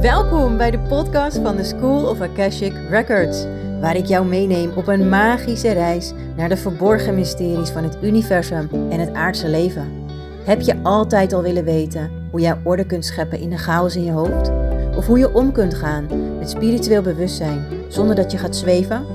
Welkom 0.00 0.56
bij 0.56 0.70
de 0.70 0.78
podcast 0.88 1.38
van 1.38 1.56
de 1.56 1.64
School 1.64 2.08
of 2.08 2.20
Akashic 2.20 2.72
Records, 2.90 3.44
waar 3.80 3.96
ik 3.96 4.06
jou 4.06 4.26
meeneem 4.26 4.70
op 4.76 4.86
een 4.86 5.08
magische 5.08 5.72
reis 5.72 6.12
naar 6.36 6.48
de 6.48 6.56
verborgen 6.56 7.14
mysteries 7.14 7.70
van 7.70 7.82
het 7.82 7.96
universum 8.02 8.68
en 8.90 9.00
het 9.00 9.12
aardse 9.12 9.48
leven. 9.48 10.06
Heb 10.44 10.60
je 10.60 10.82
altijd 10.82 11.32
al 11.32 11.42
willen 11.42 11.64
weten 11.64 12.10
hoe 12.30 12.40
jij 12.40 12.60
orde 12.64 12.86
kunt 12.86 13.04
scheppen 13.04 13.40
in 13.40 13.50
de 13.50 13.58
chaos 13.58 13.96
in 13.96 14.04
je 14.04 14.12
hoofd? 14.12 14.50
Of 14.96 15.06
hoe 15.06 15.18
je 15.18 15.34
om 15.34 15.52
kunt 15.52 15.74
gaan 15.74 16.06
met 16.38 16.50
spiritueel 16.50 17.02
bewustzijn 17.02 17.66
zonder 17.88 18.14
dat 18.14 18.32
je 18.32 18.38
gaat 18.38 18.56
zweven? 18.56 19.06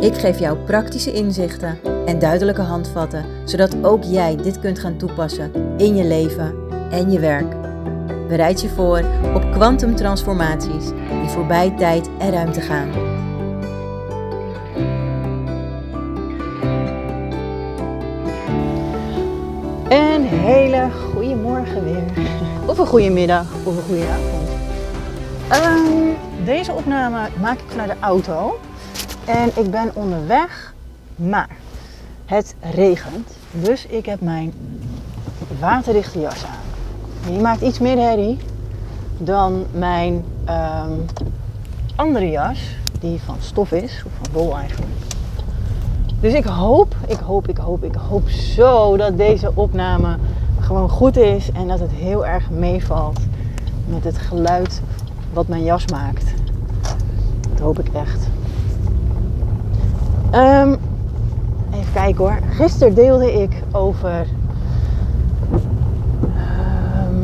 Ik 0.00 0.14
geef 0.14 0.38
jou 0.38 0.58
praktische 0.58 1.12
inzichten 1.12 1.78
en 2.06 2.18
duidelijke 2.18 2.62
handvatten, 2.62 3.24
zodat 3.44 3.84
ook 3.84 4.02
jij 4.02 4.36
dit 4.36 4.60
kunt 4.60 4.78
gaan 4.78 4.96
toepassen 4.96 5.52
in 5.76 5.96
je 5.96 6.04
leven 6.04 6.54
en 6.90 7.10
je 7.10 7.20
werk. 7.20 7.63
Bereid 8.28 8.60
je 8.60 8.68
voor 8.68 9.04
op 9.34 9.52
kwantumtransformaties 9.52 10.84
die 11.20 11.28
voorbij 11.28 11.74
tijd 11.78 12.08
en 12.18 12.30
ruimte 12.30 12.60
gaan. 12.60 12.88
Een 19.88 20.22
hele 20.22 20.90
goede 21.12 21.34
morgen 21.34 21.84
weer. 21.84 22.02
Of 22.66 22.78
een 22.78 22.86
goede 22.86 23.10
middag 23.10 23.46
of 23.64 23.76
een 23.76 23.82
goede 23.82 24.06
avond. 24.08 24.48
Ehm, 25.48 26.44
deze 26.44 26.72
opname 26.72 27.28
maak 27.40 27.58
ik 27.58 27.68
vanuit 27.68 27.90
de 27.90 27.96
auto. 28.00 28.60
En 29.24 29.50
ik 29.56 29.70
ben 29.70 29.90
onderweg, 29.94 30.74
maar 31.16 31.48
het 32.24 32.54
regent. 32.60 33.36
Dus 33.50 33.86
ik 33.86 34.06
heb 34.06 34.20
mijn 34.20 34.52
waterdichte 35.60 36.20
jas 36.20 36.44
aan. 36.44 36.63
Die 37.26 37.40
maakt 37.40 37.60
iets 37.60 37.78
meer 37.78 37.98
herrie 37.98 38.38
dan 39.18 39.64
mijn 39.72 40.24
ehm, 40.44 40.92
andere 41.96 42.30
jas, 42.30 42.60
die 43.00 43.20
van 43.24 43.36
stof 43.38 43.72
is, 43.72 44.02
of 44.06 44.12
van 44.22 44.32
wol 44.32 44.56
eigenlijk. 44.56 44.92
Dus 46.20 46.32
ik 46.32 46.44
hoop, 46.44 46.94
ik 47.06 47.18
hoop, 47.18 47.48
ik 47.48 47.56
hoop, 47.56 47.84
ik 47.84 47.94
hoop 47.94 48.28
zo 48.28 48.96
dat 48.96 49.16
deze 49.16 49.50
opname 49.54 50.16
gewoon 50.60 50.88
goed 50.88 51.16
is 51.16 51.50
en 51.52 51.68
dat 51.68 51.80
het 51.80 51.90
heel 51.90 52.26
erg 52.26 52.50
meevalt 52.50 53.20
met 53.86 54.04
het 54.04 54.18
geluid 54.18 54.82
wat 55.32 55.48
mijn 55.48 55.64
jas 55.64 55.86
maakt. 55.86 56.24
Dat 57.50 57.60
hoop 57.60 57.78
ik 57.78 57.88
echt. 57.94 58.28
Um, 60.32 60.78
even 61.74 61.92
kijken 61.92 62.24
hoor. 62.24 62.38
Gisteren 62.50 62.94
deelde 62.94 63.32
ik 63.42 63.62
over 63.72 64.26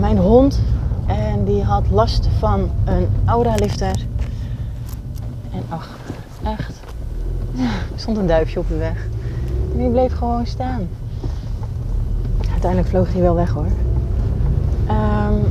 mijn 0.01 0.19
hond. 0.19 0.61
En 1.06 1.45
die 1.45 1.62
had 1.62 1.91
last 1.91 2.29
van 2.39 2.70
een 2.84 3.09
aura-lifter. 3.25 4.06
En 5.53 5.62
ach, 5.69 5.89
echt. 6.45 6.81
Er 7.95 8.01
stond 8.01 8.17
een 8.17 8.27
duifje 8.27 8.59
op 8.59 8.69
de 8.69 8.77
weg. 8.77 9.06
En 9.73 9.78
die 9.78 9.91
bleef 9.91 10.12
gewoon 10.12 10.47
staan. 10.47 10.89
Uiteindelijk 12.51 12.91
vloog 12.91 13.12
hij 13.12 13.23
wel 13.23 13.34
weg 13.34 13.51
hoor. 13.51 13.67
Um, 14.91 15.45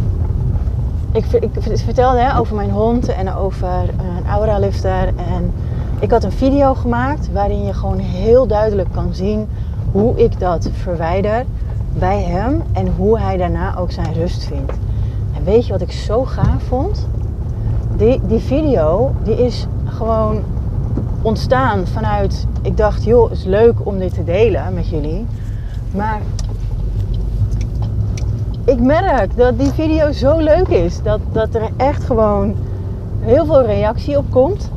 ik, 1.11 1.25
ik, 1.25 1.51
vertelde 1.61 2.19
hè, 2.19 2.39
over 2.39 2.55
mijn 2.55 2.71
hond 2.71 3.07
en 3.07 3.33
over 3.33 3.89
een 4.17 4.27
aura-lifter. 4.27 5.07
En 5.07 5.53
ik 5.99 6.11
had 6.11 6.23
een 6.23 6.31
video 6.31 6.73
gemaakt 6.73 7.31
waarin 7.31 7.65
je 7.65 7.73
gewoon 7.73 7.99
heel 7.99 8.47
duidelijk 8.47 8.91
kan 8.91 9.13
zien 9.13 9.47
hoe 9.91 10.17
ik 10.17 10.39
dat 10.39 10.69
verwijder 10.73 11.45
bij 11.97 12.21
hem 12.21 12.61
en 12.71 12.87
hoe 12.97 13.19
hij 13.19 13.37
daarna 13.37 13.77
ook 13.77 13.91
zijn 13.91 14.13
rust 14.13 14.43
vindt. 14.43 14.73
En 15.35 15.43
weet 15.43 15.65
je 15.65 15.71
wat 15.71 15.81
ik 15.81 15.91
zo 15.91 16.25
gaaf 16.25 16.63
vond? 16.63 17.07
Die, 17.97 18.21
die 18.27 18.39
video 18.39 19.11
die 19.23 19.45
is 19.45 19.67
gewoon 19.85 20.43
ontstaan 21.21 21.87
vanuit, 21.87 22.47
ik 22.61 22.77
dacht 22.77 23.03
joh, 23.03 23.29
het 23.29 23.37
is 23.37 23.43
leuk 23.43 23.73
om 23.83 23.99
dit 23.99 24.13
te 24.13 24.23
delen 24.23 24.73
met 24.73 24.89
jullie. 24.89 25.25
Maar 25.91 26.21
ik 28.65 28.79
merk 28.79 29.37
dat 29.37 29.59
die 29.59 29.71
video 29.71 30.11
zo 30.11 30.37
leuk 30.37 30.67
is. 30.67 31.01
Dat, 31.01 31.19
dat 31.31 31.55
er 31.55 31.69
echt 31.77 32.03
gewoon 32.03 32.55
heel 33.19 33.45
veel 33.45 33.65
reactie 33.65 34.17
op 34.17 34.25
komt. 34.29 34.71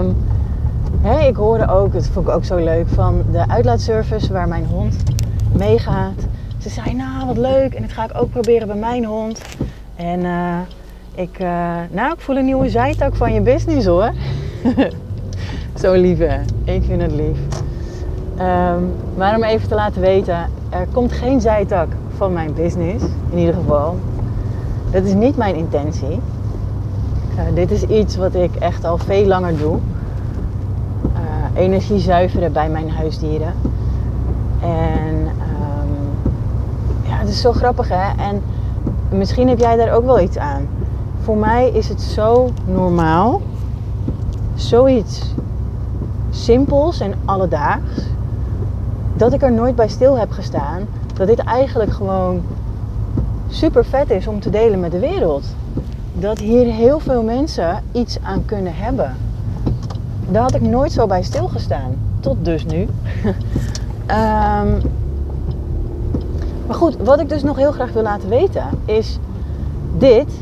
Um, 0.00 0.16
ik 1.26 1.36
hoorde 1.36 1.68
ook, 1.68 1.92
dat 1.92 2.06
vond 2.06 2.28
ik 2.28 2.34
ook 2.34 2.44
zo 2.44 2.56
leuk, 2.56 2.88
van 2.88 3.22
de 3.32 3.48
uitlaatservice 3.48 4.32
waar 4.32 4.48
mijn 4.48 4.66
hond 4.66 4.96
meegaat. 5.60 6.26
Ze 6.58 6.68
zei, 6.68 6.94
nou 6.94 7.26
wat 7.26 7.36
leuk 7.36 7.74
en 7.74 7.82
dat 7.82 7.92
ga 7.92 8.04
ik 8.04 8.20
ook 8.20 8.30
proberen 8.30 8.66
bij 8.66 8.76
mijn 8.76 9.04
hond. 9.04 9.40
En 9.96 10.20
uh, 10.20 10.58
ik, 11.14 11.38
uh, 11.40 11.74
nou, 11.90 12.12
ik 12.12 12.20
voel 12.20 12.36
een 12.36 12.44
nieuwe 12.44 12.68
zijtak 12.68 13.16
van 13.16 13.32
je 13.32 13.40
business 13.40 13.86
hoor. 13.86 14.12
zo 15.82 15.92
lief 15.92 16.18
hè, 16.18 16.40
ik 16.64 16.82
vind 16.84 17.02
het 17.02 17.12
lief. 17.12 17.38
Um, 18.38 18.92
maar 19.16 19.36
om 19.36 19.44
even 19.44 19.68
te 19.68 19.74
laten 19.74 20.00
weten, 20.00 20.50
er 20.68 20.86
komt 20.92 21.12
geen 21.12 21.40
zijtak 21.40 21.88
van 22.16 22.32
mijn 22.32 22.54
business, 22.54 23.04
in 23.30 23.38
ieder 23.38 23.54
geval. 23.54 23.96
Dat 24.90 25.04
is 25.04 25.14
niet 25.14 25.36
mijn 25.36 25.54
intentie. 25.54 26.20
Uh, 27.36 27.42
dit 27.54 27.70
is 27.70 27.82
iets 27.82 28.16
wat 28.16 28.34
ik 28.34 28.54
echt 28.54 28.84
al 28.84 28.98
veel 28.98 29.26
langer 29.26 29.56
doe. 29.56 29.78
Energie 31.54 31.98
zuiveren 31.98 32.52
bij 32.52 32.68
mijn 32.68 32.90
huisdieren. 32.90 33.54
En 34.60 35.28
het 37.20 37.28
is 37.28 37.40
zo 37.40 37.52
grappig 37.52 37.88
hè. 37.88 38.22
En 38.22 38.42
misschien 39.08 39.48
heb 39.48 39.58
jij 39.58 39.76
daar 39.76 39.92
ook 39.92 40.04
wel 40.04 40.20
iets 40.20 40.38
aan. 40.38 40.68
Voor 41.22 41.36
mij 41.36 41.70
is 41.70 41.88
het 41.88 42.00
zo 42.00 42.50
normaal. 42.64 43.40
Zoiets 44.54 45.34
simpels 46.30 47.00
en 47.00 47.14
alledaags. 47.24 48.08
Dat 49.14 49.32
ik 49.32 49.42
er 49.42 49.52
nooit 49.52 49.76
bij 49.76 49.88
stil 49.88 50.18
heb 50.18 50.30
gestaan. 50.30 50.86
Dat 51.14 51.26
dit 51.26 51.38
eigenlijk 51.38 51.92
gewoon 51.92 52.42
super 53.48 53.84
vet 53.84 54.10
is 54.10 54.26
om 54.26 54.40
te 54.40 54.50
delen 54.50 54.80
met 54.80 54.92
de 54.92 54.98
wereld 54.98 55.44
dat 56.12 56.38
hier 56.38 56.72
heel 56.72 56.98
veel 56.98 57.22
mensen 57.22 57.82
iets 57.92 58.18
aan 58.22 58.44
kunnen 58.44 58.74
hebben. 58.74 59.16
Daar 60.28 60.42
had 60.42 60.54
ik 60.54 60.60
nooit 60.60 60.92
zo 60.92 61.06
bij 61.06 61.22
stilgestaan. 61.22 61.96
Tot 62.20 62.44
dus 62.44 62.64
nu. 62.64 62.88
um, 64.06 64.82
maar 66.70 66.78
goed, 66.78 66.96
wat 67.04 67.20
ik 67.20 67.28
dus 67.28 67.42
nog 67.42 67.56
heel 67.56 67.72
graag 67.72 67.92
wil 67.92 68.02
laten 68.02 68.28
weten 68.28 68.64
is 68.84 69.18
dit. 69.98 70.32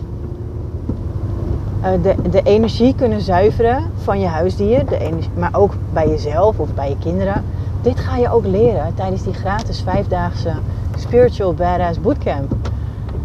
Uh, 1.81 1.89
de, 2.03 2.15
de 2.31 2.43
energie 2.43 2.95
kunnen 2.95 3.21
zuiveren 3.21 3.83
van 3.97 4.21
je 4.21 4.27
huisdier, 4.27 4.87
de 4.87 5.19
maar 5.35 5.55
ook 5.55 5.75
bij 5.93 6.09
jezelf 6.09 6.59
of 6.59 6.75
bij 6.75 6.89
je 6.89 6.99
kinderen. 6.99 7.45
Dit 7.83 8.01
ga 8.01 8.17
je 8.17 8.31
ook 8.31 8.47
leren 8.47 8.95
tijdens 8.95 9.23
die 9.23 9.33
gratis 9.33 9.81
vijfdaagse 9.81 10.53
Spiritual 10.97 11.55
Badass 11.55 12.01
Bootcamp. 12.01 12.53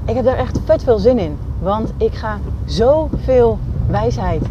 Ik 0.05 0.15
heb 0.15 0.25
daar 0.25 0.37
echt 0.37 0.59
vet 0.65 0.83
veel 0.83 0.99
zin 0.99 1.19
in. 1.19 1.37
Want 1.61 1.93
ik 1.97 2.13
ga 2.13 2.37
zoveel 2.65 3.57
wijsheid 3.87 4.43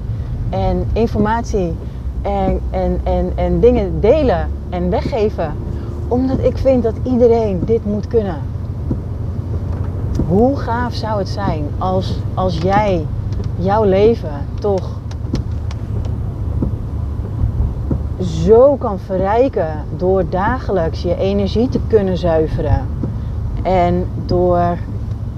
en 0.51 0.89
informatie 0.93 1.75
en, 2.23 2.61
en, 2.71 3.01
en, 3.05 3.33
en 3.35 3.61
dingen 3.61 4.01
delen 4.01 4.49
en 4.71 4.91
weggeven. 4.91 5.55
Omdat 6.13 6.39
ik 6.39 6.59
vind 6.59 6.83
dat 6.83 6.95
iedereen 7.03 7.61
dit 7.65 7.85
moet 7.85 8.07
kunnen. 8.07 8.37
Hoe 10.29 10.57
gaaf 10.57 10.95
zou 10.95 11.19
het 11.19 11.29
zijn 11.29 11.65
als, 11.79 12.17
als 12.35 12.59
jij 12.59 13.07
jouw 13.59 13.85
leven 13.85 14.47
toch 14.61 14.99
zo 18.19 18.77
kan 18.77 18.99
verrijken 18.99 19.85
door 19.97 20.29
dagelijks 20.29 21.03
je 21.03 21.17
energie 21.17 21.69
te 21.69 21.81
kunnen 21.89 22.17
zuiveren. 22.17 22.87
En 23.63 24.07
door 24.27 24.77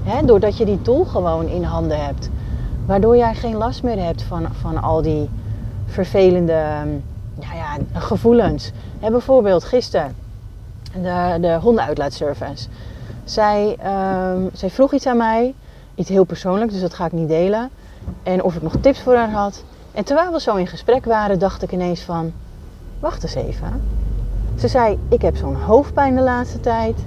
He, 0.03 0.25
doordat 0.25 0.57
je 0.57 0.65
die 0.65 0.81
tool 0.81 1.05
gewoon 1.05 1.47
in 1.47 1.63
handen 1.63 2.05
hebt. 2.05 2.29
Waardoor 2.85 3.17
jij 3.17 3.35
geen 3.35 3.55
last 3.55 3.83
meer 3.83 4.03
hebt 4.03 4.23
van, 4.23 4.47
van 4.61 4.81
al 4.81 5.01
die 5.01 5.29
vervelende 5.85 6.63
ja, 7.39 7.77
gevoelens. 7.93 8.71
Bijvoorbeeld 8.99 9.63
gisteren, 9.63 10.24
de, 11.01 11.37
de 11.41 11.57
hondenuitlaatservice. 11.61 12.67
Zij, 13.23 13.77
um, 14.33 14.49
zij 14.53 14.69
vroeg 14.69 14.93
iets 14.93 15.05
aan 15.07 15.17
mij, 15.17 15.53
iets 15.95 16.09
heel 16.09 16.23
persoonlijks, 16.23 16.73
dus 16.73 16.81
dat 16.81 16.93
ga 16.93 17.05
ik 17.05 17.11
niet 17.11 17.27
delen. 17.27 17.69
En 18.23 18.43
of 18.43 18.55
ik 18.55 18.61
nog 18.61 18.75
tips 18.81 18.99
voor 18.99 19.15
haar 19.15 19.31
had. 19.31 19.63
En 19.91 20.03
terwijl 20.03 20.31
we 20.31 20.41
zo 20.41 20.55
in 20.55 20.67
gesprek 20.67 21.05
waren, 21.05 21.39
dacht 21.39 21.63
ik 21.63 21.71
ineens 21.71 22.01
van, 22.01 22.33
wacht 22.99 23.23
eens 23.23 23.35
even. 23.35 23.81
Ze 24.59 24.67
zei, 24.67 24.99
ik 25.09 25.21
heb 25.21 25.35
zo'n 25.35 25.55
hoofdpijn 25.55 26.15
de 26.15 26.21
laatste 26.21 26.59
tijd. 26.59 27.05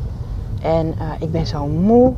En 0.62 0.87
uh, 0.87 1.11
ik 1.19 1.32
ben 1.32 1.46
zo 1.46 1.67
moe. 1.67 2.12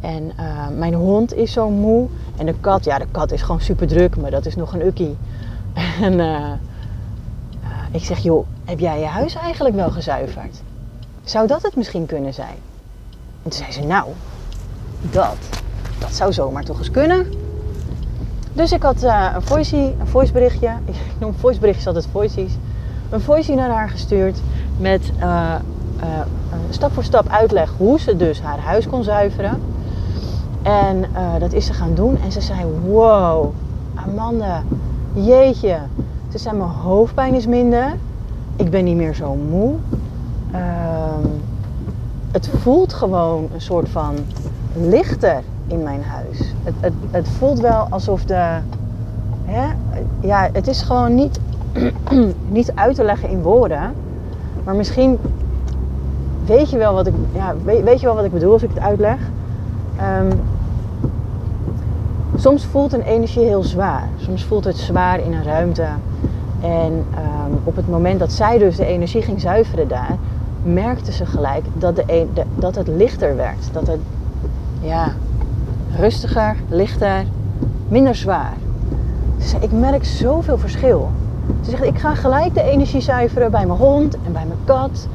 En 0.00 0.32
uh, 0.40 0.68
mijn 0.76 0.94
hond 0.94 1.34
is 1.34 1.52
zo 1.52 1.70
moe. 1.70 2.08
En 2.36 2.46
de 2.46 2.54
kat, 2.60 2.84
ja, 2.84 2.98
de 2.98 3.06
kat 3.10 3.32
is 3.32 3.42
gewoon 3.42 3.60
super 3.60 3.86
druk, 3.86 4.16
maar 4.16 4.30
dat 4.30 4.46
is 4.46 4.56
nog 4.56 4.72
een 4.72 4.86
ukkie. 4.86 5.16
En 6.00 6.12
uh, 6.12 6.52
ik 7.90 8.04
zeg, 8.04 8.18
joh, 8.18 8.46
heb 8.64 8.78
jij 8.78 8.98
je 8.98 9.06
huis 9.06 9.34
eigenlijk 9.34 9.74
wel 9.74 9.90
gezuiverd? 9.90 10.62
Zou 11.24 11.46
dat 11.46 11.62
het 11.62 11.76
misschien 11.76 12.06
kunnen 12.06 12.34
zijn? 12.34 12.56
En 13.42 13.50
toen 13.50 13.52
zei 13.52 13.72
ze, 13.72 13.80
nou, 13.80 14.08
dat. 15.00 15.36
Dat 15.98 16.14
zou 16.14 16.32
zomaar 16.32 16.64
toch 16.64 16.78
eens 16.78 16.90
kunnen. 16.90 17.26
Dus 18.52 18.72
ik 18.72 18.82
had 18.82 19.02
uh, 19.02 19.30
een, 19.34 19.42
voice, 19.42 19.76
een 19.76 20.06
voiceberichtje. 20.06 20.68
Ik 20.84 20.94
noem 21.18 21.34
voiceberichtjes 21.34 21.86
altijd 21.86 22.06
voices. 22.12 22.52
Een 23.10 23.20
voice 23.20 23.54
naar 23.54 23.70
haar 23.70 23.88
gestuurd 23.88 24.40
met 24.78 25.10
uh, 25.18 25.54
uh, 26.00 26.04
stap 26.70 26.92
voor 26.92 27.04
stap 27.04 27.28
uitleg 27.28 27.72
hoe 27.76 28.00
ze 28.00 28.16
dus 28.16 28.40
haar 28.40 28.58
huis 28.58 28.86
kon 28.86 29.04
zuiveren. 29.04 29.60
En 30.62 31.04
dat 31.38 31.52
is 31.52 31.66
ze 31.66 31.72
gaan 31.72 31.94
doen. 31.94 32.18
En 32.22 32.32
ze 32.32 32.40
zei: 32.40 32.64
Wow, 32.86 33.52
Amanda, 33.94 34.62
jeetje. 35.12 35.78
Ze 36.32 36.38
zei: 36.38 36.56
Mijn 36.56 36.70
hoofdpijn 36.70 37.34
is 37.34 37.46
minder. 37.46 37.96
Ik 38.56 38.70
ben 38.70 38.84
niet 38.84 38.96
meer 38.96 39.14
zo 39.14 39.34
moe. 39.34 39.74
Ehm, 41.14 41.28
het 42.30 42.48
voelt 42.48 42.92
gewoon 42.92 43.48
een 43.54 43.60
soort 43.60 43.88
van 43.88 44.14
lichter 44.74 45.42
in 45.66 45.82
mijn 45.82 46.02
huis. 46.02 46.54
Het, 46.62 46.74
het, 46.80 46.92
het 47.10 47.28
voelt 47.28 47.60
wel 47.60 47.86
alsof 47.90 48.24
de. 48.24 48.58
Hè, 49.44 49.66
ja, 50.20 50.48
het 50.52 50.66
is 50.66 50.82
gewoon 50.82 51.14
niet, 51.14 51.40
niet 52.58 52.72
uit 52.74 52.94
te 52.94 53.04
leggen 53.04 53.28
in 53.28 53.42
woorden. 53.42 53.94
Maar 54.64 54.74
misschien 54.74 55.18
weet 56.46 56.70
je 56.70 56.78
wel 56.78 56.94
wat 56.94 57.06
ik, 57.06 57.14
ja, 57.32 57.54
weet, 57.64 57.82
weet 57.82 58.00
je 58.00 58.06
wel 58.06 58.14
wat 58.14 58.24
ik 58.24 58.32
bedoel 58.32 58.52
als 58.52 58.62
ik 58.62 58.70
het 58.74 58.82
uitleg. 58.82 59.18
Um, 60.20 60.40
soms 62.36 62.64
voelt 62.64 62.92
een 62.92 63.02
energie 63.02 63.44
heel 63.44 63.62
zwaar. 63.62 64.08
Soms 64.16 64.44
voelt 64.44 64.64
het 64.64 64.76
zwaar 64.76 65.20
in 65.20 65.32
een 65.32 65.44
ruimte. 65.44 65.86
En 66.60 66.92
um, 66.92 67.58
op 67.64 67.76
het 67.76 67.88
moment 67.88 68.18
dat 68.18 68.32
zij 68.32 68.58
dus 68.58 68.76
de 68.76 68.86
energie 68.86 69.22
ging 69.22 69.40
zuiveren 69.40 69.88
daar, 69.88 70.16
merkte 70.64 71.12
ze 71.12 71.26
gelijk 71.26 71.64
dat, 71.72 71.96
de, 71.96 72.26
dat 72.54 72.74
het 72.74 72.88
lichter 72.88 73.36
werd. 73.36 73.72
Dat 73.72 73.86
het, 73.86 74.00
ja, 74.80 75.12
rustiger, 75.96 76.56
lichter, 76.68 77.24
minder 77.88 78.14
zwaar. 78.14 78.56
Ze 79.38 79.48
zei, 79.48 79.62
ik 79.62 79.72
merk 79.72 80.04
zoveel 80.04 80.58
verschil. 80.58 81.10
Ze 81.62 81.70
zegt, 81.70 81.84
ik 81.84 81.98
ga 81.98 82.14
gelijk 82.14 82.54
de 82.54 82.62
energie 82.62 83.00
zuiveren 83.00 83.50
bij 83.50 83.66
mijn 83.66 83.78
hond 83.78 84.14
en 84.26 84.32
bij 84.32 84.44
mijn 84.46 84.58
kat. 84.64 85.08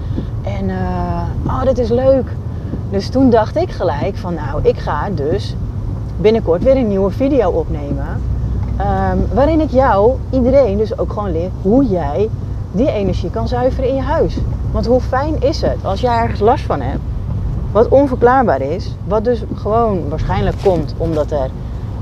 En 0.44 0.69
uh, 0.69 1.22
oh, 1.46 1.63
dit 1.63 1.78
is 1.78 1.90
leuk. 1.90 2.31
Dus 2.90 3.10
toen 3.10 3.30
dacht 3.30 3.56
ik 3.56 3.72
gelijk 3.72 4.18
van, 4.18 4.34
nou, 4.34 4.62
ik 4.63 4.78
ga 4.78 5.10
dus 5.10 5.56
binnenkort 6.18 6.63
weer 6.63 6.78
een 6.78 6.88
nieuwe 6.88 7.12
video 7.12 7.50
opnemen. 7.50 8.07
Um, 8.80 9.28
waarin 9.34 9.62
ik 9.62 9.69
jou, 9.72 10.12
iedereen, 10.30 10.78
dus 10.78 10.98
ook 10.98 11.13
gewoon 11.13 11.31
leer 11.31 11.50
hoe 11.62 11.86
jij 11.86 12.30
die 12.72 12.92
energie 12.92 13.30
kan 13.30 13.48
zuiveren 13.48 13.90
in 13.90 13.96
je 13.96 14.01
huis. 14.01 14.38
Want 14.71 14.86
hoe 14.86 15.01
fijn 15.01 15.42
is 15.42 15.62
het 15.62 15.77
als 15.86 16.01
jij 16.01 16.18
ergens 16.18 16.39
last 16.39 16.63
van 16.63 16.81
hebt 16.81 17.01
wat 17.71 17.88
onverklaarbaar 17.88 18.62
is. 18.62 18.95
Wat 19.07 19.24
dus 19.24 19.44
gewoon 19.56 20.10
waarschijnlijk 20.10 20.56
komt 20.63 20.94
omdat 20.98 21.31
er 21.31 21.50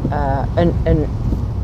uh, 0.09 0.37
een, 0.55 0.73
een 0.83 1.05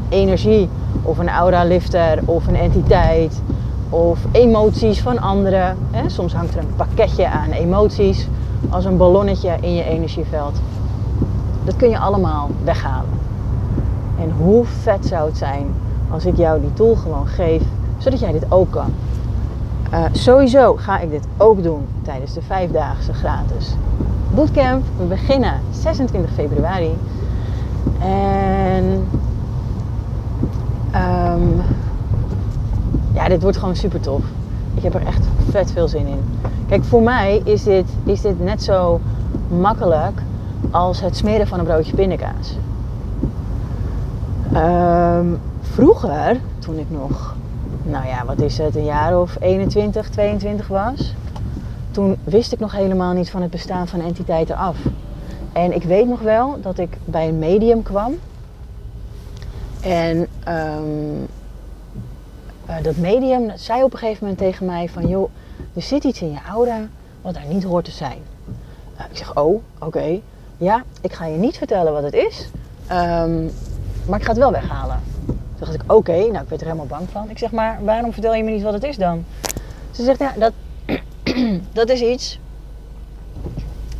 energie 0.09 0.69
of 1.01 1.17
een 1.17 1.29
aura-lifter 1.29 2.19
of 2.25 2.47
een 2.47 2.55
entiteit 2.55 3.41
of 3.89 4.19
emoties 4.31 5.01
van 5.01 5.19
anderen. 5.19 5.77
Hè? 5.91 6.09
Soms 6.09 6.33
hangt 6.33 6.53
er 6.53 6.59
een 6.59 6.75
pakketje 6.75 7.27
aan 7.27 7.51
emoties 7.51 8.27
als 8.69 8.85
een 8.85 8.97
ballonnetje 8.97 9.55
in 9.61 9.75
je 9.75 9.83
energieveld. 9.83 10.59
Dat 11.63 11.75
kun 11.75 11.89
je 11.89 11.99
allemaal 11.99 12.49
weghalen. 12.63 13.09
En 14.19 14.31
hoe 14.37 14.65
vet 14.65 15.05
zou 15.05 15.27
het 15.27 15.37
zijn 15.37 15.73
als 16.09 16.25
ik 16.25 16.37
jou 16.37 16.61
die 16.61 16.73
tool 16.73 16.95
gewoon 16.95 17.27
geef, 17.27 17.61
zodat 17.97 18.19
jij 18.19 18.31
dit 18.31 18.45
ook 18.49 18.71
kan. 18.71 18.93
Uh, 19.93 20.05
sowieso 20.11 20.75
ga 20.75 20.99
ik 20.99 21.09
dit 21.09 21.27
ook 21.37 21.63
doen 21.63 21.87
tijdens 22.01 22.33
de 22.33 22.41
vijfdaagse 22.41 23.13
gratis 23.13 23.75
bootcamp. 24.35 24.83
We 24.97 25.03
beginnen 25.03 25.59
26 25.71 26.31
februari. 26.31 26.97
En 27.99 29.07
um, 30.95 31.61
ja, 33.13 33.27
dit 33.27 33.41
wordt 33.41 33.57
gewoon 33.57 33.75
super 33.75 33.99
tof. 33.99 34.21
Ik 34.73 34.83
heb 34.83 34.93
er 34.93 35.05
echt 35.05 35.27
vet 35.49 35.71
veel 35.71 35.87
zin 35.87 36.07
in. 36.07 36.19
Kijk, 36.67 36.83
voor 36.83 37.01
mij 37.01 37.41
is 37.43 37.63
dit, 37.63 37.89
is 38.03 38.21
dit 38.21 38.39
net 38.39 38.63
zo 38.63 38.99
makkelijk 39.47 40.21
als 40.71 41.01
het 41.01 41.17
smeren 41.17 41.47
van 41.47 41.59
een 41.59 41.65
broodje 41.65 41.95
pindakaas. 41.95 42.57
Um, 44.53 45.39
vroeger, 45.61 46.39
toen 46.59 46.77
ik 46.77 46.87
nog, 46.89 47.35
nou 47.83 48.07
ja, 48.07 48.25
wat 48.25 48.41
is 48.41 48.57
het, 48.57 48.75
een 48.75 48.85
jaar 48.85 49.19
of 49.19 49.35
21, 49.39 50.09
22 50.09 50.67
was, 50.67 51.13
toen 51.91 52.17
wist 52.23 52.53
ik 52.53 52.59
nog 52.59 52.71
helemaal 52.71 53.13
niet 53.13 53.29
van 53.29 53.41
het 53.41 53.51
bestaan 53.51 53.87
van 53.87 54.01
entiteiten 54.01 54.55
af. 54.55 54.77
En 55.53 55.73
ik 55.75 55.83
weet 55.83 56.07
nog 56.07 56.19
wel 56.19 56.61
dat 56.61 56.77
ik 56.77 56.97
bij 57.05 57.27
een 57.27 57.39
medium 57.39 57.83
kwam. 57.83 58.15
En 59.81 60.27
um, 60.47 61.27
uh, 62.69 62.75
dat 62.81 62.95
medium 62.95 63.51
zei 63.55 63.83
op 63.83 63.93
een 63.93 63.99
gegeven 63.99 64.19
moment 64.21 64.37
tegen 64.37 64.65
mij 64.65 64.89
van... 64.89 65.07
joh, 65.07 65.29
er 65.73 65.81
zit 65.81 66.03
iets 66.03 66.21
in 66.21 66.31
je 66.31 66.39
aura 66.49 66.87
wat 67.21 67.33
daar 67.33 67.45
niet 67.47 67.63
hoort 67.63 67.85
te 67.85 67.91
zijn. 67.91 68.17
Uh, 68.97 69.05
ik 69.09 69.17
zeg, 69.17 69.35
oh, 69.35 69.61
oké. 69.79 70.19
Ja, 70.57 70.83
ik 71.01 71.13
ga 71.13 71.25
je 71.25 71.37
niet 71.37 71.57
vertellen 71.57 71.93
wat 71.93 72.03
het 72.03 72.13
is. 72.13 72.49
Um, 72.91 73.51
maar 74.05 74.19
ik 74.19 74.25
ga 74.25 74.29
het 74.29 74.37
wel 74.37 74.51
weghalen. 74.51 75.12
Dacht 75.63 75.75
ik, 75.75 75.93
oké, 75.93 76.11
nou 76.11 76.43
ik 76.43 76.49
werd 76.49 76.61
er 76.61 76.67
helemaal 76.67 76.85
bang 76.85 77.09
van. 77.11 77.29
Ik 77.29 77.37
zeg, 77.37 77.51
maar 77.51 77.79
waarom 77.83 78.13
vertel 78.13 78.33
je 78.33 78.43
me 78.43 78.51
niet 78.51 78.63
wat 78.63 78.73
het 78.73 78.83
is 78.83 78.97
dan? 78.97 79.25
Ze 79.91 80.03
zegt, 80.03 80.19
ja, 80.19 80.33
dat, 80.37 80.53
dat 81.79 81.89
is 81.89 82.01
iets. 82.01 82.39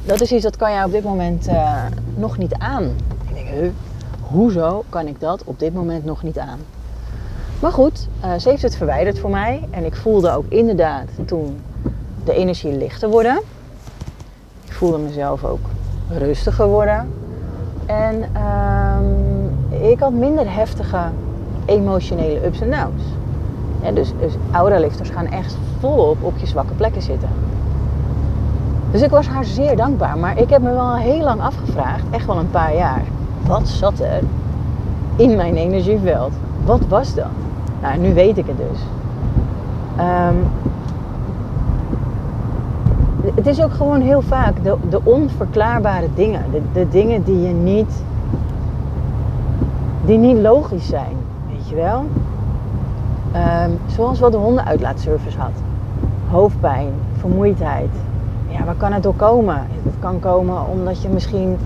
Dat 0.06 0.22
is 0.22 0.32
iets 0.32 0.44
dat 0.44 0.56
kan 0.56 0.72
jij 0.72 0.84
op 0.84 0.92
dit 0.92 1.04
moment 1.04 1.48
uh, 1.48 1.86
nog 2.16 2.38
niet 2.38 2.54
aan. 2.54 2.84
Ik 3.28 3.34
denk, 3.34 3.48
huh, 3.48 3.70
hoezo 4.22 4.84
kan 4.90 5.08
ik 5.08 5.20
dat 5.20 5.44
op 5.44 5.60
dit 5.60 5.74
moment 5.74 6.06
nog 6.06 6.24
niet 6.24 6.40
aan? 6.40 6.60
Maar 7.60 7.72
goed, 7.72 8.08
uh, 8.24 8.34
ze 8.40 8.50
heeft 8.50 8.62
het 8.62 8.76
verwijderd 8.76 9.20
voor 9.20 9.30
mij. 9.30 9.68
En 9.70 9.86
ik 9.86 9.96
voelde 9.96 10.32
ook 10.32 10.46
inderdaad 10.48 11.10
toen 11.26 11.62
de 12.24 12.34
energie 12.34 12.78
lichter 12.78 13.10
worden. 13.10 13.42
Ik 14.66 14.74
voelde 14.74 14.98
mezelf 14.98 15.44
ook 15.44 15.66
rustiger 16.10 16.68
worden. 16.68 17.14
En 17.86 18.30
uh, 18.36 19.92
ik 19.92 20.00
had 20.00 20.14
minder 20.14 20.54
heftige 20.54 21.12
emotionele 21.66 22.46
ups 22.46 22.62
en 22.62 22.70
downs. 22.70 23.04
Dus, 23.94 24.14
dus 24.20 24.34
auralifters 24.52 25.10
gaan 25.10 25.28
echt 25.28 25.58
volop 25.80 26.18
op 26.24 26.38
je 26.38 26.48
zwakke 26.48 26.74
plekken 26.74 27.02
zitten. 27.02 27.30
Dus 28.92 29.02
ik 29.02 29.10
was 29.10 29.28
haar 29.28 29.46
zeer 29.46 29.76
dankbaar. 29.76 30.18
Maar 30.18 30.38
ik 30.38 30.50
heb 30.50 30.62
me 30.62 30.72
wel 30.72 30.96
heel 30.96 31.24
lang 31.24 31.42
afgevraagd, 31.42 32.04
echt 32.10 32.26
wel 32.26 32.38
een 32.38 32.52
paar 32.52 32.76
jaar. 32.76 33.02
Wat 33.48 33.68
zat 33.68 34.00
er 34.00 34.22
in 35.16 35.36
mijn 35.36 35.56
energieveld? 35.56 36.32
Wat 36.66 36.82
was 36.88 37.14
dat? 37.14 37.32
Nou, 37.82 37.98
nu 37.98 38.14
weet 38.14 38.38
ik 38.38 38.46
het 38.48 38.58
dus. 38.58 38.80
Um, 40.00 40.48
het 43.36 43.48
is 43.48 43.64
ook 43.64 43.74
gewoon 43.74 44.02
heel 44.02 44.22
vaak 44.22 44.64
de, 44.64 44.76
de 44.90 45.00
onverklaarbare 45.04 46.08
dingen. 46.16 46.42
De, 46.52 46.62
de, 46.74 46.90
dingen 46.90 47.24
die 47.24 47.42
je 47.42 47.54
niet... 47.54 48.04
Die 50.06 50.18
niet 50.18 50.38
logisch 50.38 50.88
zijn. 50.88 51.16
Je 51.74 51.80
wel? 51.80 52.06
Um, 53.66 53.80
zoals 53.88 54.20
wat 54.20 54.32
de 54.32 54.38
hondenuitlaatservice 54.38 55.38
had. 55.38 55.52
Hoofdpijn, 56.30 56.88
vermoeidheid. 57.18 57.90
Ja, 58.48 58.64
waar 58.64 58.76
kan 58.76 58.94
het 58.94 59.04
door 59.04 59.16
komen? 59.16 59.58
Het 59.84 59.94
kan 60.00 60.20
komen 60.20 60.68
omdat 60.68 61.02
je 61.02 61.10
misschien 61.10 61.58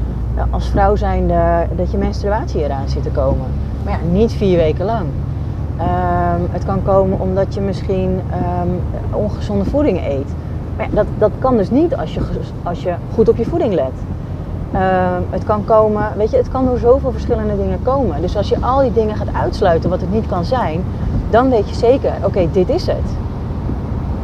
als 0.49 0.69
vrouw 0.69 0.95
zijnde 0.95 1.67
dat 1.75 1.91
je 1.91 1.97
menstruatie 1.97 2.63
eraan 2.63 2.89
zit 2.89 3.03
te 3.03 3.09
komen. 3.09 3.45
Maar 3.83 3.93
ja, 3.93 3.99
niet 4.11 4.31
vier 4.31 4.57
weken 4.57 4.85
lang. 4.85 5.05
Um, 5.79 6.47
het 6.51 6.65
kan 6.65 6.83
komen 6.83 7.19
omdat 7.19 7.53
je 7.53 7.61
misschien 7.61 8.21
um, 8.61 8.81
ongezonde 9.11 9.65
voeding 9.65 10.05
eet. 10.05 10.29
Maar 10.77 10.89
ja, 10.89 10.95
dat, 10.95 11.07
dat 11.17 11.31
kan 11.39 11.57
dus 11.57 11.69
niet 11.69 11.95
als 11.95 12.13
je, 12.13 12.21
als 12.63 12.83
je 12.83 12.93
goed 13.13 13.29
op 13.29 13.37
je 13.37 13.45
voeding 13.45 13.73
let. 13.73 13.93
Uh, 14.74 14.79
het 15.29 15.43
kan 15.43 15.65
komen, 15.65 16.12
weet 16.17 16.31
je, 16.31 16.38
het 16.38 16.50
kan 16.50 16.65
door 16.65 16.77
zoveel 16.77 17.12
verschillende 17.12 17.57
dingen 17.57 17.79
komen. 17.83 18.21
Dus 18.21 18.38
als 18.38 18.50
je 18.50 18.62
al 18.62 18.79
die 18.79 18.93
dingen 18.93 19.15
gaat 19.15 19.33
uitsluiten 19.33 19.89
wat 19.89 20.01
het 20.01 20.12
niet 20.12 20.27
kan 20.27 20.45
zijn, 20.45 20.83
dan 21.29 21.50
weet 21.50 21.69
je 21.69 21.75
zeker, 21.75 22.12
oké, 22.24 22.47
dit 22.51 22.69
is 22.69 22.88
het. 22.88 23.15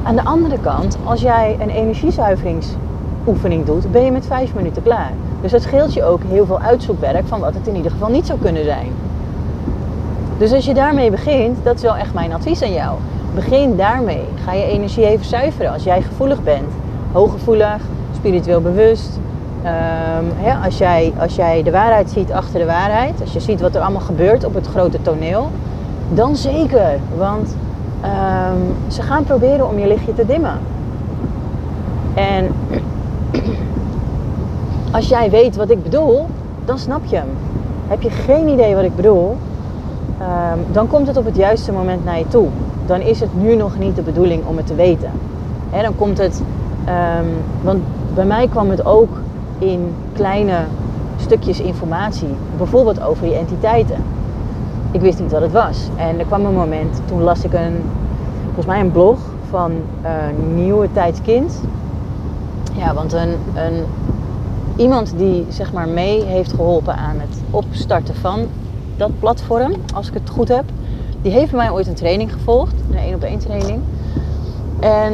Aan 0.04 0.16
de 0.16 0.24
andere 0.24 0.60
kant, 0.60 0.98
als 1.04 1.22
jij 1.22 1.58
een 1.60 1.70
energiezuiveringsoefening 1.70 3.66
doet, 3.66 3.92
ben 3.92 4.06
je 4.06 4.12
met 4.12 4.26
vijf 4.26 4.54
minuten 4.56 4.84
klaar. 4.84 5.12
Dus 5.42 5.52
dat 5.52 5.62
scheelt 5.62 5.94
je 5.94 6.04
ook 6.04 6.22
heel 6.28 6.46
veel 6.46 6.60
uitzoekwerk 6.60 7.28
van 7.28 7.40
wat 7.40 7.54
het 7.54 7.68
in 7.68 7.76
ieder 7.76 7.92
geval 7.92 8.10
niet 8.10 8.26
zou 8.26 8.40
kunnen 8.40 8.64
zijn. 8.64 8.88
Dus 10.38 10.54
als 10.54 10.66
je 10.66 10.74
daarmee 10.74 11.12
begint, 11.12 11.58
dat 11.64 11.76
is 11.76 11.82
wel 11.82 11.96
echt 11.96 12.14
mijn 12.14 12.34
advies 12.34 12.62
aan 12.62 12.74
jou. 12.74 12.98
Begin 13.36 13.76
daarmee. 13.76 14.26
Ga 14.46 14.54
je 14.54 14.66
energie 14.66 15.06
even 15.06 15.26
zuiveren 15.26 15.72
als 15.72 15.84
jij 15.84 16.02
gevoelig 16.02 16.44
bent. 16.44 16.72
Hooggevoelig, 17.12 17.82
spiritueel 18.16 18.62
bewust. 18.62 19.20
Um, 19.64 20.54
als, 20.64 20.78
jij, 20.78 21.14
als 21.20 21.36
jij 21.36 21.64
de 21.64 21.72
waarheid 21.72 22.10
ziet 22.10 22.32
achter 22.32 22.60
de 22.60 22.66
waarheid, 22.66 23.22
als 23.22 23.34
je 23.34 23.40
ziet 23.40 23.62
wat 23.62 23.76
er 23.76 23.82
allemaal 23.82 24.02
gebeurt 24.02 24.46
op 24.46 24.54
het 24.54 24.68
grote 24.68 25.02
toneel, 25.02 25.50
dan 26.14 26.36
zeker. 26.36 27.00
Want 27.18 27.56
um, 28.04 28.92
ze 28.92 29.02
gaan 29.02 29.24
proberen 29.24 29.70
om 29.70 29.80
je 29.80 29.88
lichtje 29.88 30.14
te 30.14 30.26
dimmen. 30.26 30.60
En 32.14 32.48
als 34.98 35.08
jij 35.08 35.30
weet 35.30 35.56
wat 35.56 35.70
ik 35.70 35.84
bedoel, 35.84 36.26
dan 36.66 36.78
snap 36.78 37.06
je 37.06 37.16
hem. 37.16 37.30
Heb 37.88 38.02
je 38.02 38.10
geen 38.10 38.48
idee 38.48 38.76
wat 38.76 38.84
ik 38.84 38.96
bedoel, 38.96 39.38
ehm, 40.20 40.58
dan 40.72 40.88
komt 40.88 41.08
het 41.08 41.18
op 41.18 41.26
het 41.26 41.36
juiste 41.36 41.72
moment 41.72 42.06
naar 42.06 42.18
je 42.18 42.28
toe. 42.28 42.48
Dan 42.86 43.02
is 43.02 43.20
het 43.20 43.42
nu 43.42 43.56
nog 43.56 43.78
niet 43.80 43.96
de 43.96 44.02
bedoeling 44.02 44.46
om 44.46 44.58
het 44.58 44.68
te 44.68 44.76
weten. 44.76 45.12
Hè, 45.70 45.82
dan 45.82 45.96
komt 45.96 46.18
het, 46.18 46.42
ehm, 46.86 47.26
want 47.62 47.82
bij 48.14 48.26
mij 48.26 48.48
kwam 48.48 48.70
het 48.70 48.86
ook 48.86 49.10
in 49.64 49.94
kleine 50.14 50.58
stukjes 51.18 51.60
informatie, 51.60 52.28
bijvoorbeeld 52.58 53.02
over 53.02 53.24
die 53.24 53.36
entiteiten. 53.36 54.04
Ik 54.92 55.02
wist 55.02 55.20
niet 55.20 55.32
wat 55.32 55.42
het 55.42 55.52
was. 55.52 55.88
En 55.96 56.20
er 56.20 56.26
kwam 56.26 56.46
een 56.46 56.54
moment, 56.54 57.02
toen 57.06 57.22
las 57.22 57.44
ik 57.44 57.54
een, 57.54 57.82
volgens 58.46 58.66
mij 58.66 58.80
een 58.80 58.92
blog 58.92 59.20
van 59.50 59.72
een 60.02 60.56
nieuwe 60.56 60.92
tijdskind. 60.92 61.62
Ja, 62.74 62.94
want 62.94 63.14
een, 63.14 63.36
een, 63.54 63.84
iemand 64.76 65.14
die 65.18 65.46
zeg 65.50 65.74
maar 65.74 65.88
mee 65.88 66.24
heeft 66.24 66.54
geholpen 66.54 66.96
aan 66.96 67.16
het 67.20 67.42
opstarten 67.52 68.16
van 68.16 68.40
dat 68.98 69.20
platform, 69.20 69.74
als 69.94 70.08
ik 70.08 70.14
het 70.14 70.30
goed 70.30 70.48
heb, 70.48 70.64
die 71.22 71.32
heeft 71.32 71.52
mij 71.52 71.72
ooit 71.72 71.88
een 71.88 71.94
training 71.94 72.34
gevolgd, 72.34 72.74
een 72.90 72.98
één 72.98 73.16
op 73.16 73.24
één 73.24 73.40
training. 73.40 73.80
En 74.80 75.14